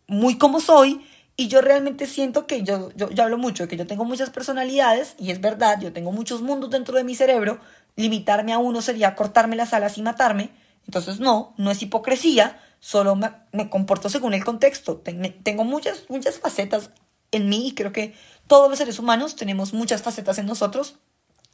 muy 0.07 0.37
como 0.37 0.61
soy 0.61 1.07
y 1.37 1.49
yo 1.49 1.61
realmente 1.61 2.07
siento 2.07 2.47
que 2.47 2.63
yo, 2.63 2.91
yo, 2.95 3.11
yo 3.11 3.23
hablo 3.25 3.39
mucho, 3.39 3.69
que 3.69 3.77
yo 3.77 3.87
tengo 3.87 4.05
muchas 4.05 4.31
personalidades 4.31 5.15
y 5.19 5.31
es 5.31 5.41
verdad, 5.41 5.81
yo 5.81 5.93
tengo 5.93 6.13
muchos 6.13 6.43
mundos 6.43 6.71
dentro 6.71 6.97
de 6.97 7.05
mi 7.05 7.15
cerebro, 7.15 7.59
limitarme 7.97 8.53
a 8.53 8.59
uno 8.59 8.83
sería 8.83 9.15
cortarme 9.15 9.57
las 9.57 9.73
alas 9.73 9.99
y 9.99 10.03
matarme, 10.03 10.51
entonces 10.87 11.21
no, 11.21 11.55
no 11.57 11.71
es 11.71 11.83
hipocresía, 11.83 12.61
solo 12.81 13.15
me, 13.17 13.31
me 13.53 13.71
comporto 13.71 14.09
según 14.09 14.35
el 14.35 14.45
contexto, 14.45 15.03
tengo 15.43 15.65
muchas, 15.65 16.05
muchas 16.09 16.39
facetas 16.39 16.91
en 17.31 17.49
mí 17.49 17.69
y 17.69 17.75
creo 17.75 17.93
que 17.93 18.15
todos 18.47 18.69
los 18.69 18.79
seres 18.79 18.99
humanos 18.99 19.37
tenemos 19.37 19.73
muchas 19.73 20.03
facetas 20.03 20.39
en 20.39 20.47
nosotros 20.47 20.97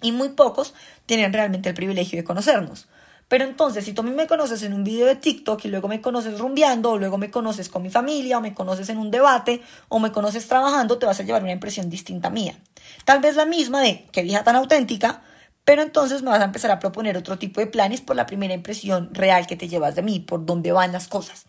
y 0.02 0.12
muy 0.12 0.30
pocos 0.30 0.75
tienen 1.06 1.32
realmente 1.32 1.68
el 1.68 1.75
privilegio 1.75 2.16
de 2.16 2.25
conocernos. 2.25 2.88
Pero 3.28 3.44
entonces, 3.44 3.85
si 3.85 3.92
tú 3.92 4.00
a 4.00 4.04
mí 4.04 4.11
me 4.11 4.26
conoces 4.26 4.62
en 4.62 4.73
un 4.73 4.85
video 4.85 5.06
de 5.06 5.14
TikTok 5.14 5.62
y 5.66 5.68
luego 5.68 5.87
me 5.87 6.00
conoces 6.00 6.38
rumbeando, 6.38 6.92
o 6.92 6.99
luego 6.99 7.18
me 7.18 7.30
conoces 7.30 7.68
con 7.68 7.82
mi 7.82 7.90
familia, 7.90 8.38
o 8.38 8.40
me 8.40 8.54
conoces 8.54 8.88
en 8.88 8.97
un 8.97 9.11
debate, 9.11 9.62
o 9.88 9.99
me 9.99 10.11
conoces 10.11 10.49
trabajando, 10.49 10.99
te 10.99 11.04
vas 11.04 11.20
a 11.20 11.23
llevar 11.23 11.42
una 11.42 11.52
impresión 11.52 11.90
distinta 11.90 12.30
mía. 12.30 12.58
Tal 13.04 13.20
vez 13.20 13.37
la 13.37 13.44
misma 13.44 13.82
de 13.82 14.06
qué 14.12 14.23
vieja 14.23 14.44
tan 14.44 14.56
auténtica, 14.56 15.23
pero 15.64 15.82
entonces 15.82 16.23
me 16.23 16.30
vas 16.30 16.40
a 16.40 16.44
empezar 16.44 16.70
a 16.70 16.78
proponer 16.78 17.18
otro 17.18 17.38
tipo 17.38 17.61
de 17.61 17.66
planes 17.66 18.00
por 18.00 18.16
la 18.16 18.25
primera 18.25 18.54
impresión 18.54 19.11
real 19.12 19.47
que 19.47 19.56
te 19.56 19.68
llevas 19.68 19.94
de 19.94 20.02
mí, 20.02 20.20
por 20.20 20.47
dónde 20.47 20.73
van 20.73 20.92
las 20.92 21.08
cosas. 21.08 21.44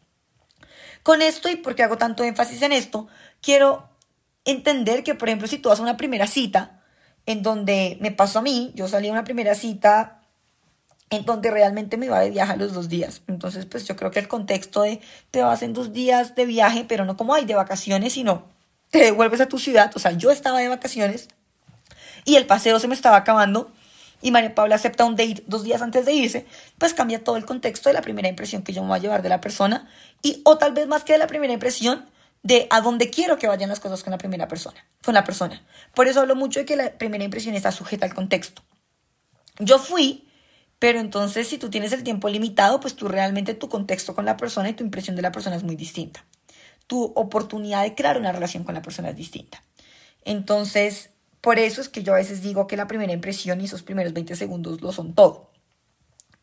Con 1.03 1.21
esto, 1.21 1.47
y 1.47 1.55
porque 1.55 1.83
hago 1.83 1.97
tanto 1.97 2.25
énfasis 2.25 2.61
en 2.61 2.73
esto, 2.73 3.07
quiero 3.41 3.87
entender 4.43 5.03
que, 5.03 5.15
por 5.15 5.29
ejemplo, 5.29 5.47
si 5.47 5.59
tú 5.59 5.69
vas 5.69 5.79
a 5.79 5.83
una 5.83 5.95
primera 5.95 6.27
cita, 6.27 6.81
en 7.25 7.41
donde 7.41 7.97
me 8.01 8.11
pasó 8.11 8.39
a 8.39 8.41
mí, 8.41 8.73
yo 8.75 8.89
salí 8.89 9.07
a 9.07 9.13
una 9.13 9.23
primera 9.23 9.55
cita 9.55 10.18
en 11.09 11.25
donde 11.25 11.51
realmente 11.51 11.97
me 11.97 12.05
iba 12.05 12.19
de 12.19 12.29
viaje 12.29 12.53
a 12.53 12.55
los 12.55 12.73
dos 12.73 12.89
días. 12.89 13.21
Entonces, 13.27 13.65
pues 13.65 13.87
yo 13.87 13.95
creo 13.95 14.11
que 14.11 14.19
el 14.19 14.27
contexto 14.27 14.83
de 14.83 15.01
te 15.31 15.41
vas 15.41 15.63
en 15.63 15.73
dos 15.73 15.91
días 15.91 16.35
de 16.35 16.45
viaje, 16.45 16.85
pero 16.87 17.05
no 17.05 17.17
como 17.17 17.33
hay 17.33 17.45
de 17.45 17.55
vacaciones, 17.55 18.13
sino 18.13 18.43
te 18.91 18.99
devuelves 18.99 19.41
a 19.41 19.47
tu 19.47 19.57
ciudad. 19.57 19.91
O 19.95 19.99
sea, 19.99 20.11
yo 20.11 20.31
estaba 20.31 20.59
de 20.59 20.67
vacaciones 20.67 21.29
y 22.25 22.35
el 22.35 22.45
paseo 22.45 22.79
se 22.79 22.87
me 22.87 22.95
estaba 22.95 23.17
acabando 23.17 23.71
y 24.21 24.31
María 24.31 24.53
Paula 24.53 24.75
acepta 24.75 25.05
un 25.05 25.15
date 25.15 25.43
dos 25.47 25.63
días 25.63 25.81
antes 25.81 26.05
de 26.05 26.13
irse, 26.13 26.45
pues 26.77 26.93
cambia 26.93 27.23
todo 27.23 27.37
el 27.37 27.45
contexto 27.45 27.89
de 27.89 27.93
la 27.93 28.01
primera 28.01 28.27
impresión 28.27 28.63
que 28.63 28.73
yo 28.73 28.81
me 28.81 28.89
voy 28.89 28.97
a 28.99 29.01
llevar 29.01 29.21
de 29.21 29.29
la 29.29 29.41
persona 29.41 29.87
y 30.21 30.41
o 30.43 30.57
tal 30.57 30.73
vez 30.73 30.87
más 30.87 31.03
que 31.03 31.13
de 31.13 31.19
la 31.19 31.27
primera 31.27 31.53
impresión 31.53 32.05
de 32.43 32.67
a 32.69 32.81
dónde 32.81 33.09
quiero 33.09 33.37
que 33.37 33.47
vayan 33.47 33.69
las 33.69 33.79
cosas 33.79 34.03
con 34.03 34.11
la 34.11 34.17
primera 34.17 34.47
persona, 34.47 34.85
con 35.03 35.13
la 35.13 35.23
persona. 35.23 35.61
Por 35.93 36.07
eso 36.07 36.21
hablo 36.21 36.35
mucho 36.35 36.59
de 36.59 36.65
que 36.65 36.75
la 36.75 36.91
primera 36.91 37.23
impresión 37.23 37.55
está 37.55 37.71
sujeta 37.71 38.05
al 38.05 38.13
contexto. 38.13 38.61
Yo 39.59 39.79
fui 39.79 40.28
pero 40.79 40.99
entonces, 40.99 41.47
si 41.49 41.57
tú 41.57 41.69
tienes 41.69 41.91
el 41.91 42.03
tiempo 42.03 42.29
limitado, 42.29 42.79
pues 42.79 42.95
tú 42.95 43.09
realmente 43.09 43.53
tu 43.53 43.67
contexto 43.67 44.15
con 44.15 44.25
la 44.25 44.37
persona 44.37 44.69
y 44.69 44.73
tu 44.73 44.83
impresión 44.83 45.17
de 45.17 45.21
la 45.21 45.33
persona 45.33 45.57
es 45.57 45.63
muy 45.63 45.75
distinta. 45.75 46.23
Tu 46.87 47.03
oportunidad 47.15 47.83
de 47.83 47.95
crear 47.95 48.17
una 48.17 48.31
relación 48.31 48.63
con 48.63 48.73
la 48.75 48.81
persona 48.81 49.09
es 49.09 49.17
distinta. 49.17 49.61
Entonces, 50.23 51.09
por 51.41 51.59
eso 51.59 51.81
es 51.81 51.89
que 51.89 52.01
yo 52.01 52.13
a 52.13 52.17
veces 52.17 52.41
digo 52.41 52.65
que 52.65 52.77
la 52.77 52.87
primera 52.87 53.11
impresión 53.11 53.59
y 53.59 53.65
esos 53.65 53.83
primeros 53.83 54.13
20 54.13 54.35
segundos 54.37 54.81
lo 54.81 54.93
son 54.93 55.13
todo. 55.13 55.51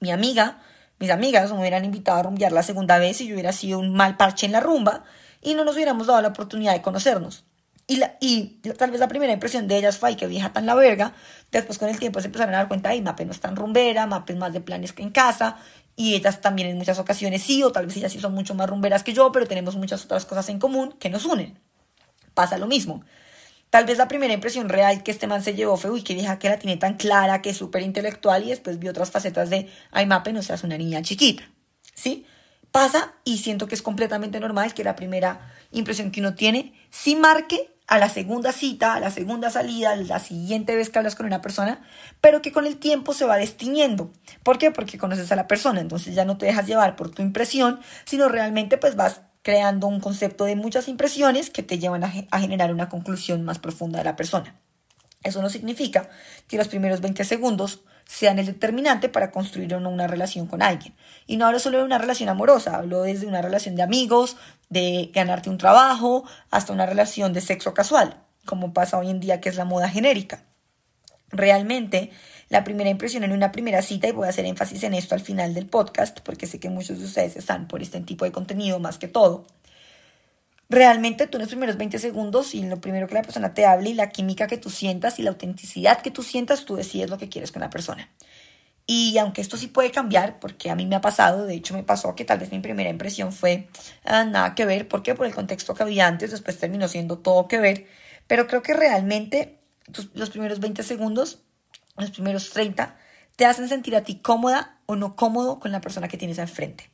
Mi 0.00 0.10
amiga, 0.10 0.62
mis 0.98 1.10
amigas 1.10 1.50
me 1.50 1.58
hubieran 1.58 1.86
invitado 1.86 2.18
a 2.18 2.22
rumbear 2.22 2.52
la 2.52 2.62
segunda 2.62 2.98
vez 2.98 3.20
y 3.22 3.26
yo 3.26 3.34
hubiera 3.34 3.52
sido 3.52 3.78
un 3.78 3.94
mal 3.94 4.18
parche 4.18 4.44
en 4.44 4.52
la 4.52 4.60
rumba 4.60 5.04
y 5.40 5.54
no 5.54 5.64
nos 5.64 5.76
hubiéramos 5.76 6.06
dado 6.06 6.20
la 6.20 6.28
oportunidad 6.28 6.74
de 6.74 6.82
conocernos. 6.82 7.44
Y, 7.88 7.96
la, 7.96 8.16
y 8.20 8.58
tal 8.76 8.90
vez 8.90 8.98
la 8.98 9.06
primera 9.06 9.32
impresión 9.32 9.68
de 9.68 9.78
ellas 9.78 9.98
fue, 9.98 10.08
ay, 10.08 10.16
que 10.16 10.26
vieja 10.26 10.52
tan 10.52 10.66
la 10.66 10.74
verga. 10.74 11.14
Después 11.52 11.78
con 11.78 11.88
el 11.88 11.98
tiempo 12.00 12.20
se 12.20 12.26
empezaron 12.26 12.54
a 12.54 12.58
dar 12.58 12.68
cuenta, 12.68 12.88
ay, 12.88 13.00
Mape 13.00 13.24
no 13.24 13.32
es 13.32 13.40
tan 13.40 13.54
rumbera, 13.54 14.06
Mape 14.06 14.32
es 14.32 14.38
más 14.38 14.52
de 14.52 14.60
planes 14.60 14.92
que 14.92 15.02
en 15.02 15.10
casa. 15.10 15.58
Y 15.94 16.14
ellas 16.14 16.40
también 16.40 16.68
en 16.68 16.76
muchas 16.76 16.98
ocasiones 16.98 17.42
sí, 17.42 17.62
o 17.62 17.70
tal 17.70 17.86
vez 17.86 17.96
ellas 17.96 18.12
sí 18.12 18.20
son 18.20 18.34
mucho 18.34 18.54
más 18.54 18.68
rumberas 18.68 19.04
que 19.04 19.12
yo, 19.12 19.30
pero 19.30 19.46
tenemos 19.46 19.76
muchas 19.76 20.04
otras 20.04 20.26
cosas 20.26 20.48
en 20.48 20.58
común 20.58 20.96
que 20.98 21.10
nos 21.10 21.24
unen. 21.24 21.58
Pasa 22.34 22.58
lo 22.58 22.66
mismo. 22.66 23.04
Tal 23.70 23.84
vez 23.86 23.98
la 23.98 24.08
primera 24.08 24.34
impresión 24.34 24.68
real 24.68 25.02
que 25.02 25.10
este 25.10 25.26
man 25.26 25.42
se 25.42 25.54
llevó 25.54 25.76
fue, 25.76 25.90
uy, 25.90 26.02
qué 26.02 26.14
vieja 26.14 26.38
que 26.38 26.48
la 26.48 26.58
tiene 26.58 26.76
tan 26.76 26.94
clara, 26.94 27.40
que 27.40 27.50
es 27.50 27.56
súper 27.56 27.82
intelectual, 27.82 28.44
y 28.44 28.50
después 28.50 28.78
vi 28.78 28.88
otras 28.88 29.10
facetas 29.10 29.48
de, 29.48 29.70
ay, 29.92 30.06
Mape, 30.06 30.32
no 30.32 30.42
seas 30.42 30.64
una 30.64 30.76
niña 30.76 31.02
chiquita. 31.02 31.44
¿Sí? 31.94 32.26
Pasa 32.72 33.14
y 33.24 33.38
siento 33.38 33.68
que 33.68 33.74
es 33.74 33.82
completamente 33.82 34.38
normal 34.38 34.74
que 34.74 34.84
la 34.84 34.96
primera 34.96 35.52
impresión 35.70 36.10
que 36.10 36.20
uno 36.20 36.34
tiene 36.34 36.74
sí 36.90 37.16
marque 37.16 37.75
a 37.86 37.98
la 37.98 38.08
segunda 38.08 38.52
cita, 38.52 38.94
a 38.94 39.00
la 39.00 39.10
segunda 39.10 39.50
salida, 39.50 39.92
a 39.92 39.96
la 39.96 40.18
siguiente 40.18 40.74
vez 40.74 40.90
que 40.90 40.98
hablas 40.98 41.14
con 41.14 41.26
una 41.26 41.40
persona, 41.40 41.80
pero 42.20 42.42
que 42.42 42.52
con 42.52 42.66
el 42.66 42.78
tiempo 42.78 43.14
se 43.14 43.24
va 43.24 43.36
destiñendo. 43.36 44.10
¿Por 44.42 44.58
qué? 44.58 44.70
Porque 44.70 44.98
conoces 44.98 45.30
a 45.30 45.36
la 45.36 45.46
persona, 45.46 45.80
entonces 45.80 46.14
ya 46.14 46.24
no 46.24 46.36
te 46.36 46.46
dejas 46.46 46.66
llevar 46.66 46.96
por 46.96 47.10
tu 47.10 47.22
impresión, 47.22 47.80
sino 48.04 48.28
realmente 48.28 48.76
pues 48.76 48.96
vas 48.96 49.22
creando 49.42 49.86
un 49.86 50.00
concepto 50.00 50.44
de 50.44 50.56
muchas 50.56 50.88
impresiones 50.88 51.50
que 51.50 51.62
te 51.62 51.78
llevan 51.78 52.02
a, 52.02 52.12
a 52.30 52.40
generar 52.40 52.72
una 52.72 52.88
conclusión 52.88 53.44
más 53.44 53.60
profunda 53.60 53.98
de 53.98 54.04
la 54.04 54.16
persona. 54.16 54.56
Eso 55.22 55.40
no 55.40 55.48
significa 55.48 56.08
que 56.48 56.56
los 56.56 56.68
primeros 56.68 57.00
20 57.00 57.24
segundos 57.24 57.82
sean 58.06 58.38
el 58.38 58.46
determinante 58.46 59.08
para 59.08 59.32
construir 59.32 59.74
o 59.74 59.80
no 59.80 59.90
una 59.90 60.06
relación 60.06 60.46
con 60.46 60.62
alguien. 60.62 60.94
Y 61.26 61.36
no 61.36 61.46
hablo 61.46 61.58
solo 61.58 61.78
de 61.78 61.84
una 61.84 61.98
relación 61.98 62.28
amorosa, 62.28 62.76
hablo 62.76 63.02
desde 63.02 63.26
una 63.26 63.42
relación 63.42 63.74
de 63.74 63.82
amigos, 63.82 64.36
de 64.68 65.10
ganarte 65.14 65.50
un 65.50 65.58
trabajo, 65.58 66.24
hasta 66.50 66.72
una 66.72 66.86
relación 66.86 67.32
de 67.32 67.40
sexo 67.40 67.74
casual, 67.74 68.20
como 68.44 68.72
pasa 68.72 68.98
hoy 68.98 69.10
en 69.10 69.20
día 69.20 69.40
que 69.40 69.48
es 69.48 69.56
la 69.56 69.64
moda 69.64 69.88
genérica. 69.88 70.42
Realmente, 71.28 72.10
la 72.48 72.64
primera 72.64 72.90
impresión 72.90 73.24
en 73.24 73.32
una 73.32 73.52
primera 73.52 73.82
cita, 73.82 74.08
y 74.08 74.12
voy 74.12 74.26
a 74.26 74.30
hacer 74.30 74.44
énfasis 74.44 74.82
en 74.84 74.94
esto 74.94 75.14
al 75.14 75.20
final 75.20 75.54
del 75.54 75.66
podcast, 75.66 76.20
porque 76.20 76.46
sé 76.46 76.60
que 76.60 76.70
muchos 76.70 76.98
de 76.98 77.04
ustedes 77.04 77.36
están 77.36 77.68
por 77.68 77.82
este 77.82 78.00
tipo 78.00 78.24
de 78.24 78.32
contenido 78.32 78.78
más 78.78 78.98
que 78.98 79.08
todo, 79.08 79.46
realmente 80.68 81.26
tú 81.26 81.38
en 81.38 81.42
los 81.42 81.50
primeros 81.50 81.76
20 81.76 81.98
segundos 81.98 82.54
y 82.54 82.62
lo 82.62 82.80
primero 82.80 83.08
que 83.08 83.14
la 83.14 83.22
persona 83.22 83.54
te 83.54 83.66
hable 83.66 83.90
y 83.90 83.94
la 83.94 84.10
química 84.10 84.46
que 84.46 84.58
tú 84.58 84.70
sientas 84.70 85.18
y 85.18 85.22
la 85.22 85.30
autenticidad 85.30 86.00
que 86.00 86.10
tú 86.10 86.22
sientas, 86.22 86.64
tú 86.64 86.76
decides 86.76 87.10
lo 87.10 87.18
que 87.18 87.28
quieres 87.28 87.52
con 87.52 87.60
la 87.60 87.70
persona. 87.70 88.08
Y 88.86 89.18
aunque 89.18 89.40
esto 89.40 89.56
sí 89.56 89.66
puede 89.66 89.90
cambiar, 89.90 90.38
porque 90.38 90.70
a 90.70 90.76
mí 90.76 90.86
me 90.86 90.94
ha 90.94 91.00
pasado, 91.00 91.44
de 91.44 91.54
hecho 91.54 91.74
me 91.74 91.82
pasó 91.82 92.14
que 92.14 92.24
tal 92.24 92.38
vez 92.38 92.52
mi 92.52 92.60
primera 92.60 92.88
impresión 92.88 93.32
fue 93.32 93.68
ah, 94.04 94.24
nada 94.24 94.54
que 94.54 94.64
ver, 94.64 94.86
porque 94.86 95.14
por 95.16 95.26
el 95.26 95.34
contexto 95.34 95.74
que 95.74 95.82
había 95.82 96.06
antes, 96.06 96.30
después 96.30 96.58
terminó 96.58 96.86
siendo 96.86 97.18
todo 97.18 97.48
que 97.48 97.58
ver, 97.58 97.86
pero 98.28 98.46
creo 98.46 98.62
que 98.62 98.74
realmente 98.74 99.58
los 100.14 100.30
primeros 100.30 100.60
20 100.60 100.84
segundos, 100.84 101.40
los 101.96 102.12
primeros 102.12 102.50
30, 102.50 102.96
te 103.34 103.44
hacen 103.44 103.68
sentir 103.68 103.96
a 103.96 104.02
ti 104.02 104.16
cómoda 104.16 104.78
o 104.86 104.94
no 104.96 105.16
cómodo 105.16 105.58
con 105.58 105.72
la 105.72 105.80
persona 105.80 106.08
que 106.08 106.16
tienes 106.16 106.38
enfrente. 106.38 106.90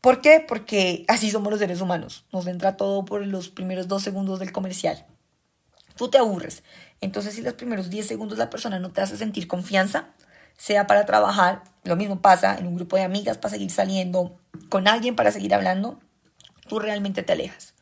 ¿Por 0.00 0.20
qué? 0.20 0.44
Porque 0.46 1.04
así 1.08 1.30
somos 1.30 1.50
los 1.50 1.58
seres 1.58 1.80
humanos. 1.80 2.24
Nos 2.32 2.46
entra 2.46 2.76
todo 2.76 3.04
por 3.04 3.26
los 3.26 3.48
primeros 3.48 3.88
dos 3.88 4.02
segundos 4.02 4.38
del 4.38 4.52
comercial. 4.52 5.04
Tú 5.96 6.08
te 6.08 6.18
aburres. 6.18 6.62
Entonces, 7.00 7.34
si 7.34 7.42
los 7.42 7.54
primeros 7.54 7.90
10 7.90 8.06
segundos 8.06 8.38
la 8.38 8.50
persona 8.50 8.78
no 8.78 8.90
te 8.90 9.00
hace 9.00 9.16
sentir 9.16 9.48
confianza, 9.48 10.10
sea 10.58 10.86
para 10.86 11.06
trabajar, 11.06 11.62
lo 11.84 11.96
mismo 11.96 12.20
pasa 12.20 12.58
en 12.58 12.66
un 12.66 12.74
grupo 12.74 12.96
de 12.96 13.04
amigas 13.04 13.38
para 13.38 13.54
seguir 13.54 13.70
saliendo 13.70 14.38
con 14.68 14.88
alguien, 14.88 15.16
para 15.16 15.32
seguir 15.32 15.54
hablando, 15.54 15.98
tú 16.68 16.78
realmente 16.78 17.22
te 17.22 17.32
alejas. 17.32 17.74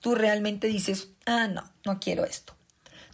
Tú 0.00 0.14
realmente 0.14 0.68
dices, 0.68 1.08
ah, 1.26 1.48
no, 1.48 1.64
no 1.84 1.98
quiero 1.98 2.24
esto. 2.24 2.54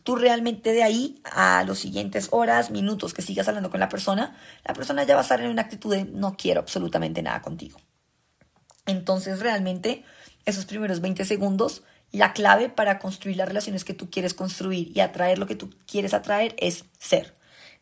Tú 0.02 0.14
realmente 0.14 0.72
de 0.72 0.82
ahí 0.82 1.20
a 1.24 1.64
los 1.64 1.78
siguientes 1.78 2.28
horas, 2.30 2.70
minutos 2.70 3.14
que 3.14 3.22
sigas 3.22 3.48
hablando 3.48 3.70
con 3.70 3.80
la 3.80 3.88
persona, 3.88 4.36
la 4.64 4.74
persona 4.74 5.02
ya 5.04 5.14
va 5.14 5.20
a 5.20 5.22
estar 5.22 5.40
en 5.40 5.50
una 5.50 5.62
actitud 5.62 5.92
de 5.92 6.04
no 6.04 6.36
quiero 6.36 6.60
absolutamente 6.60 7.22
nada 7.22 7.42
contigo. 7.42 7.80
Entonces 8.86 9.40
realmente 9.40 10.04
esos 10.44 10.64
primeros 10.64 11.00
20 11.00 11.24
segundos, 11.24 11.82
la 12.12 12.32
clave 12.32 12.68
para 12.68 13.00
construir 13.00 13.36
las 13.36 13.48
relaciones 13.48 13.84
que 13.84 13.94
tú 13.94 14.08
quieres 14.10 14.32
construir 14.32 14.96
y 14.96 15.00
atraer 15.00 15.38
lo 15.38 15.46
que 15.46 15.56
tú 15.56 15.70
quieres 15.86 16.14
atraer 16.14 16.54
es 16.58 16.84
ser. 16.98 17.35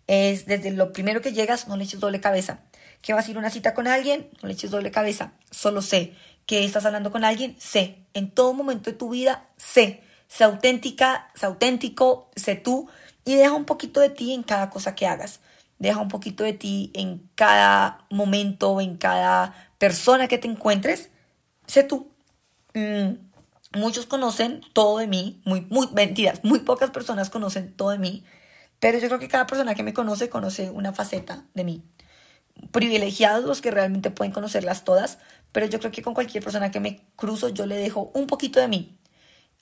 Es 0.06 0.46
desde 0.46 0.70
lo 0.70 0.92
primero 0.92 1.20
que 1.20 1.32
llegas, 1.32 1.68
no 1.68 1.76
le 1.76 1.84
eches 1.84 2.00
doble 2.00 2.20
cabeza. 2.20 2.60
Que 3.02 3.12
vas 3.12 3.26
a 3.26 3.30
ir 3.30 3.36
a 3.36 3.40
una 3.40 3.50
cita 3.50 3.74
con 3.74 3.86
alguien, 3.86 4.28
no 4.42 4.48
le 4.48 4.54
eches 4.54 4.70
doble 4.70 4.90
cabeza. 4.90 5.32
Solo 5.50 5.82
sé 5.82 6.12
que 6.46 6.64
estás 6.64 6.84
hablando 6.84 7.10
con 7.10 7.24
alguien, 7.24 7.56
sé. 7.58 7.98
En 8.12 8.30
todo 8.30 8.52
momento 8.52 8.90
de 8.90 8.96
tu 8.96 9.10
vida, 9.10 9.48
sé. 9.56 10.02
Sé 10.28 10.44
auténtica, 10.44 11.28
sé 11.34 11.46
auténtico, 11.46 12.30
sé 12.34 12.56
tú 12.56 12.88
y 13.24 13.34
deja 13.34 13.52
un 13.52 13.64
poquito 13.64 14.00
de 14.00 14.10
ti 14.10 14.32
en 14.32 14.42
cada 14.42 14.70
cosa 14.70 14.94
que 14.94 15.06
hagas. 15.06 15.40
Deja 15.78 16.00
un 16.00 16.08
poquito 16.08 16.44
de 16.44 16.52
ti 16.52 16.90
en 16.94 17.28
cada 17.34 18.06
momento, 18.10 18.80
en 18.80 18.96
cada 18.96 19.54
persona 19.78 20.28
que 20.28 20.38
te 20.38 20.48
encuentres, 20.48 21.10
sé 21.66 21.82
tú. 21.82 22.08
Mm, 22.74 23.14
muchos 23.78 24.06
conocen 24.06 24.60
todo 24.72 24.98
de 24.98 25.06
mí, 25.06 25.40
muy, 25.44 25.62
muy, 25.70 25.88
mentiras, 25.92 26.40
muy 26.44 26.60
pocas 26.60 26.90
personas 26.90 27.30
conocen 27.30 27.72
todo 27.72 27.90
de 27.90 27.98
mí, 27.98 28.24
Pero 28.84 28.98
yo 28.98 29.08
creo 29.08 29.18
que 29.18 29.28
cada 29.28 29.46
persona 29.46 29.74
que 29.74 29.82
me 29.82 29.94
conoce 29.94 30.28
conoce 30.28 30.68
una 30.68 30.92
faceta 30.92 31.42
de 31.54 31.64
mí. 31.64 31.82
Privilegiados 32.70 33.46
los 33.46 33.62
que 33.62 33.70
realmente 33.70 34.10
pueden 34.10 34.30
conocerlas 34.30 34.84
todas, 34.84 35.16
pero 35.52 35.64
yo 35.64 35.78
creo 35.78 35.90
que 35.90 36.02
con 36.02 36.12
cualquier 36.12 36.44
persona 36.44 36.70
que 36.70 36.80
me 36.80 37.00
cruzo 37.16 37.48
yo 37.48 37.64
le 37.64 37.76
dejo 37.76 38.10
un 38.12 38.26
poquito 38.26 38.60
de 38.60 38.68
mí. 38.68 38.98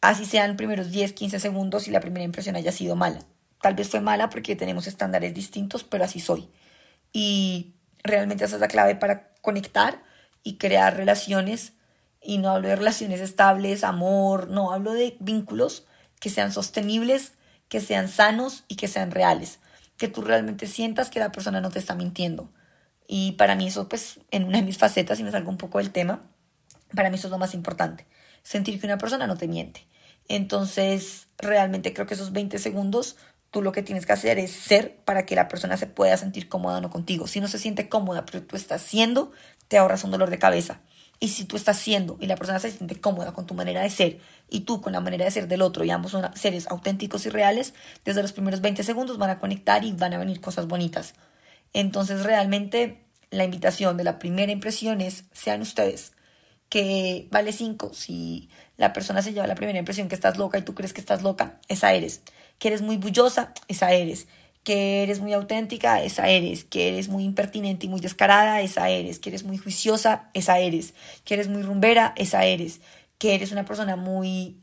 Así 0.00 0.24
sean 0.24 0.56
primeros 0.56 0.90
10, 0.90 1.12
15 1.12 1.38
segundos 1.38 1.86
y 1.86 1.92
la 1.92 2.00
primera 2.00 2.24
impresión 2.24 2.56
haya 2.56 2.72
sido 2.72 2.96
mala. 2.96 3.20
Tal 3.60 3.76
vez 3.76 3.88
fue 3.88 4.00
mala 4.00 4.28
porque 4.28 4.56
tenemos 4.56 4.88
estándares 4.88 5.32
distintos, 5.32 5.84
pero 5.84 6.02
así 6.02 6.18
soy. 6.18 6.48
Y 7.12 7.74
realmente 8.02 8.44
esa 8.44 8.56
es 8.56 8.60
la 8.60 8.66
clave 8.66 8.96
para 8.96 9.28
conectar 9.40 10.02
y 10.42 10.56
crear 10.56 10.96
relaciones. 10.96 11.74
Y 12.20 12.38
no 12.38 12.50
hablo 12.50 12.66
de 12.66 12.74
relaciones 12.74 13.20
estables, 13.20 13.84
amor, 13.84 14.48
no, 14.48 14.72
hablo 14.72 14.92
de 14.92 15.16
vínculos 15.20 15.86
que 16.18 16.28
sean 16.28 16.50
sostenibles, 16.50 17.34
que 17.72 17.80
sean 17.80 18.06
sanos 18.06 18.64
y 18.68 18.76
que 18.76 18.86
sean 18.86 19.12
reales. 19.12 19.58
Que 19.96 20.06
tú 20.06 20.20
realmente 20.20 20.66
sientas 20.66 21.08
que 21.08 21.20
la 21.20 21.32
persona 21.32 21.62
no 21.62 21.70
te 21.70 21.78
está 21.78 21.94
mintiendo. 21.94 22.50
Y 23.08 23.32
para 23.32 23.54
mí 23.56 23.66
eso, 23.66 23.88
pues, 23.88 24.20
en 24.30 24.44
una 24.44 24.58
de 24.58 24.64
mis 24.64 24.76
facetas, 24.76 25.18
y 25.18 25.22
me 25.22 25.30
salgo 25.30 25.48
un 25.48 25.56
poco 25.56 25.78
del 25.78 25.90
tema, 25.90 26.20
para 26.94 27.08
mí 27.08 27.16
eso 27.16 27.28
es 27.28 27.30
lo 27.30 27.38
más 27.38 27.54
importante. 27.54 28.06
Sentir 28.42 28.78
que 28.78 28.84
una 28.84 28.98
persona 28.98 29.26
no 29.26 29.38
te 29.38 29.48
miente. 29.48 29.86
Entonces, 30.28 31.28
realmente 31.38 31.94
creo 31.94 32.06
que 32.06 32.12
esos 32.12 32.32
20 32.32 32.58
segundos 32.58 33.16
tú 33.50 33.62
lo 33.62 33.72
que 33.72 33.82
tienes 33.82 34.04
que 34.04 34.12
hacer 34.12 34.38
es 34.38 34.52
ser 34.52 34.94
para 35.06 35.24
que 35.24 35.34
la 35.34 35.48
persona 35.48 35.78
se 35.78 35.86
pueda 35.86 36.18
sentir 36.18 36.50
cómoda 36.50 36.76
o 36.76 36.80
no 36.82 36.90
contigo. 36.90 37.26
Si 37.26 37.40
no 37.40 37.48
se 37.48 37.58
siente 37.58 37.88
cómoda, 37.88 38.26
pero 38.26 38.42
tú 38.42 38.54
estás 38.54 38.82
siendo, 38.82 39.32
te 39.68 39.78
ahorras 39.78 40.04
un 40.04 40.10
dolor 40.10 40.28
de 40.28 40.38
cabeza. 40.38 40.82
Y 41.22 41.28
si 41.28 41.44
tú 41.44 41.54
estás 41.54 41.78
siendo 41.78 42.16
y 42.18 42.26
la 42.26 42.34
persona 42.34 42.58
se 42.58 42.72
siente 42.72 43.00
cómoda 43.00 43.32
con 43.32 43.46
tu 43.46 43.54
manera 43.54 43.80
de 43.80 43.90
ser 43.90 44.18
y 44.50 44.62
tú 44.62 44.80
con 44.80 44.92
la 44.92 44.98
manera 44.98 45.24
de 45.24 45.30
ser 45.30 45.46
del 45.46 45.62
otro 45.62 45.84
y 45.84 45.90
ambos 45.92 46.10
son 46.10 46.28
seres 46.34 46.66
auténticos 46.66 47.26
y 47.26 47.28
reales, 47.28 47.74
desde 48.04 48.22
los 48.22 48.32
primeros 48.32 48.60
20 48.60 48.82
segundos 48.82 49.18
van 49.18 49.30
a 49.30 49.38
conectar 49.38 49.84
y 49.84 49.92
van 49.92 50.14
a 50.14 50.18
venir 50.18 50.40
cosas 50.40 50.66
bonitas. 50.66 51.14
Entonces 51.74 52.24
realmente 52.24 53.04
la 53.30 53.44
invitación 53.44 53.96
de 53.96 54.02
la 54.02 54.18
primera 54.18 54.50
impresión 54.50 55.00
es 55.00 55.22
sean 55.30 55.62
ustedes 55.62 56.10
que 56.68 57.28
vale 57.30 57.52
5 57.52 57.94
si 57.94 58.50
la 58.76 58.92
persona 58.92 59.22
se 59.22 59.32
lleva 59.32 59.46
la 59.46 59.54
primera 59.54 59.78
impresión 59.78 60.08
que 60.08 60.16
estás 60.16 60.38
loca 60.38 60.58
y 60.58 60.62
tú 60.62 60.74
crees 60.74 60.92
que 60.92 61.00
estás 61.00 61.22
loca, 61.22 61.60
esa 61.68 61.94
eres 61.94 62.22
que 62.58 62.68
eres 62.68 62.82
muy 62.82 62.96
bullosa, 62.96 63.54
esa 63.66 63.92
eres, 63.92 64.26
que 64.64 65.02
eres 65.02 65.20
muy 65.20 65.32
auténtica, 65.32 66.02
esa 66.02 66.28
eres, 66.28 66.64
que 66.64 66.88
eres 66.88 67.08
muy 67.08 67.24
impertinente 67.24 67.86
y 67.86 67.88
muy 67.88 68.00
descarada, 68.00 68.60
esa 68.60 68.88
eres, 68.88 69.18
que 69.18 69.30
eres 69.30 69.42
muy 69.44 69.58
juiciosa, 69.58 70.30
esa 70.34 70.58
eres, 70.58 70.94
que 71.24 71.34
eres 71.34 71.48
muy 71.48 71.62
rumbera, 71.62 72.12
esa 72.16 72.44
eres, 72.44 72.80
que 73.18 73.34
eres 73.34 73.50
una 73.52 73.64
persona 73.64 73.96
muy 73.96 74.56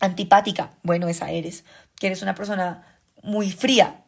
antipática, 0.00 0.72
bueno, 0.82 1.08
esa 1.08 1.30
eres, 1.30 1.64
que 1.98 2.08
eres 2.08 2.22
una 2.22 2.34
persona 2.34 2.86
muy 3.22 3.50
fría, 3.50 4.02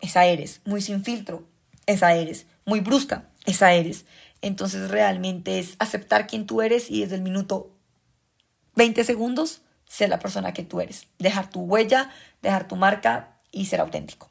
esa 0.00 0.24
eres, 0.24 0.60
muy 0.64 0.80
sin 0.80 1.04
filtro, 1.04 1.44
esa 1.86 2.14
eres, 2.14 2.46
muy 2.64 2.80
brusca, 2.80 3.24
esa 3.46 3.72
eres. 3.72 4.06
Entonces 4.40 4.90
realmente 4.90 5.58
es 5.58 5.76
aceptar 5.78 6.26
quién 6.26 6.46
tú 6.46 6.62
eres 6.62 6.90
y 6.90 7.02
desde 7.02 7.16
el 7.16 7.22
minuto 7.22 7.70
20 8.76 9.04
segundos 9.04 9.60
ser 9.86 10.08
la 10.08 10.20
persona 10.20 10.54
que 10.54 10.62
tú 10.62 10.80
eres, 10.80 11.06
dejar 11.18 11.50
tu 11.50 11.62
huella, 11.62 12.10
dejar 12.40 12.68
tu 12.68 12.76
marca 12.76 13.36
y 13.50 13.66
ser 13.66 13.80
auténtico. 13.80 14.29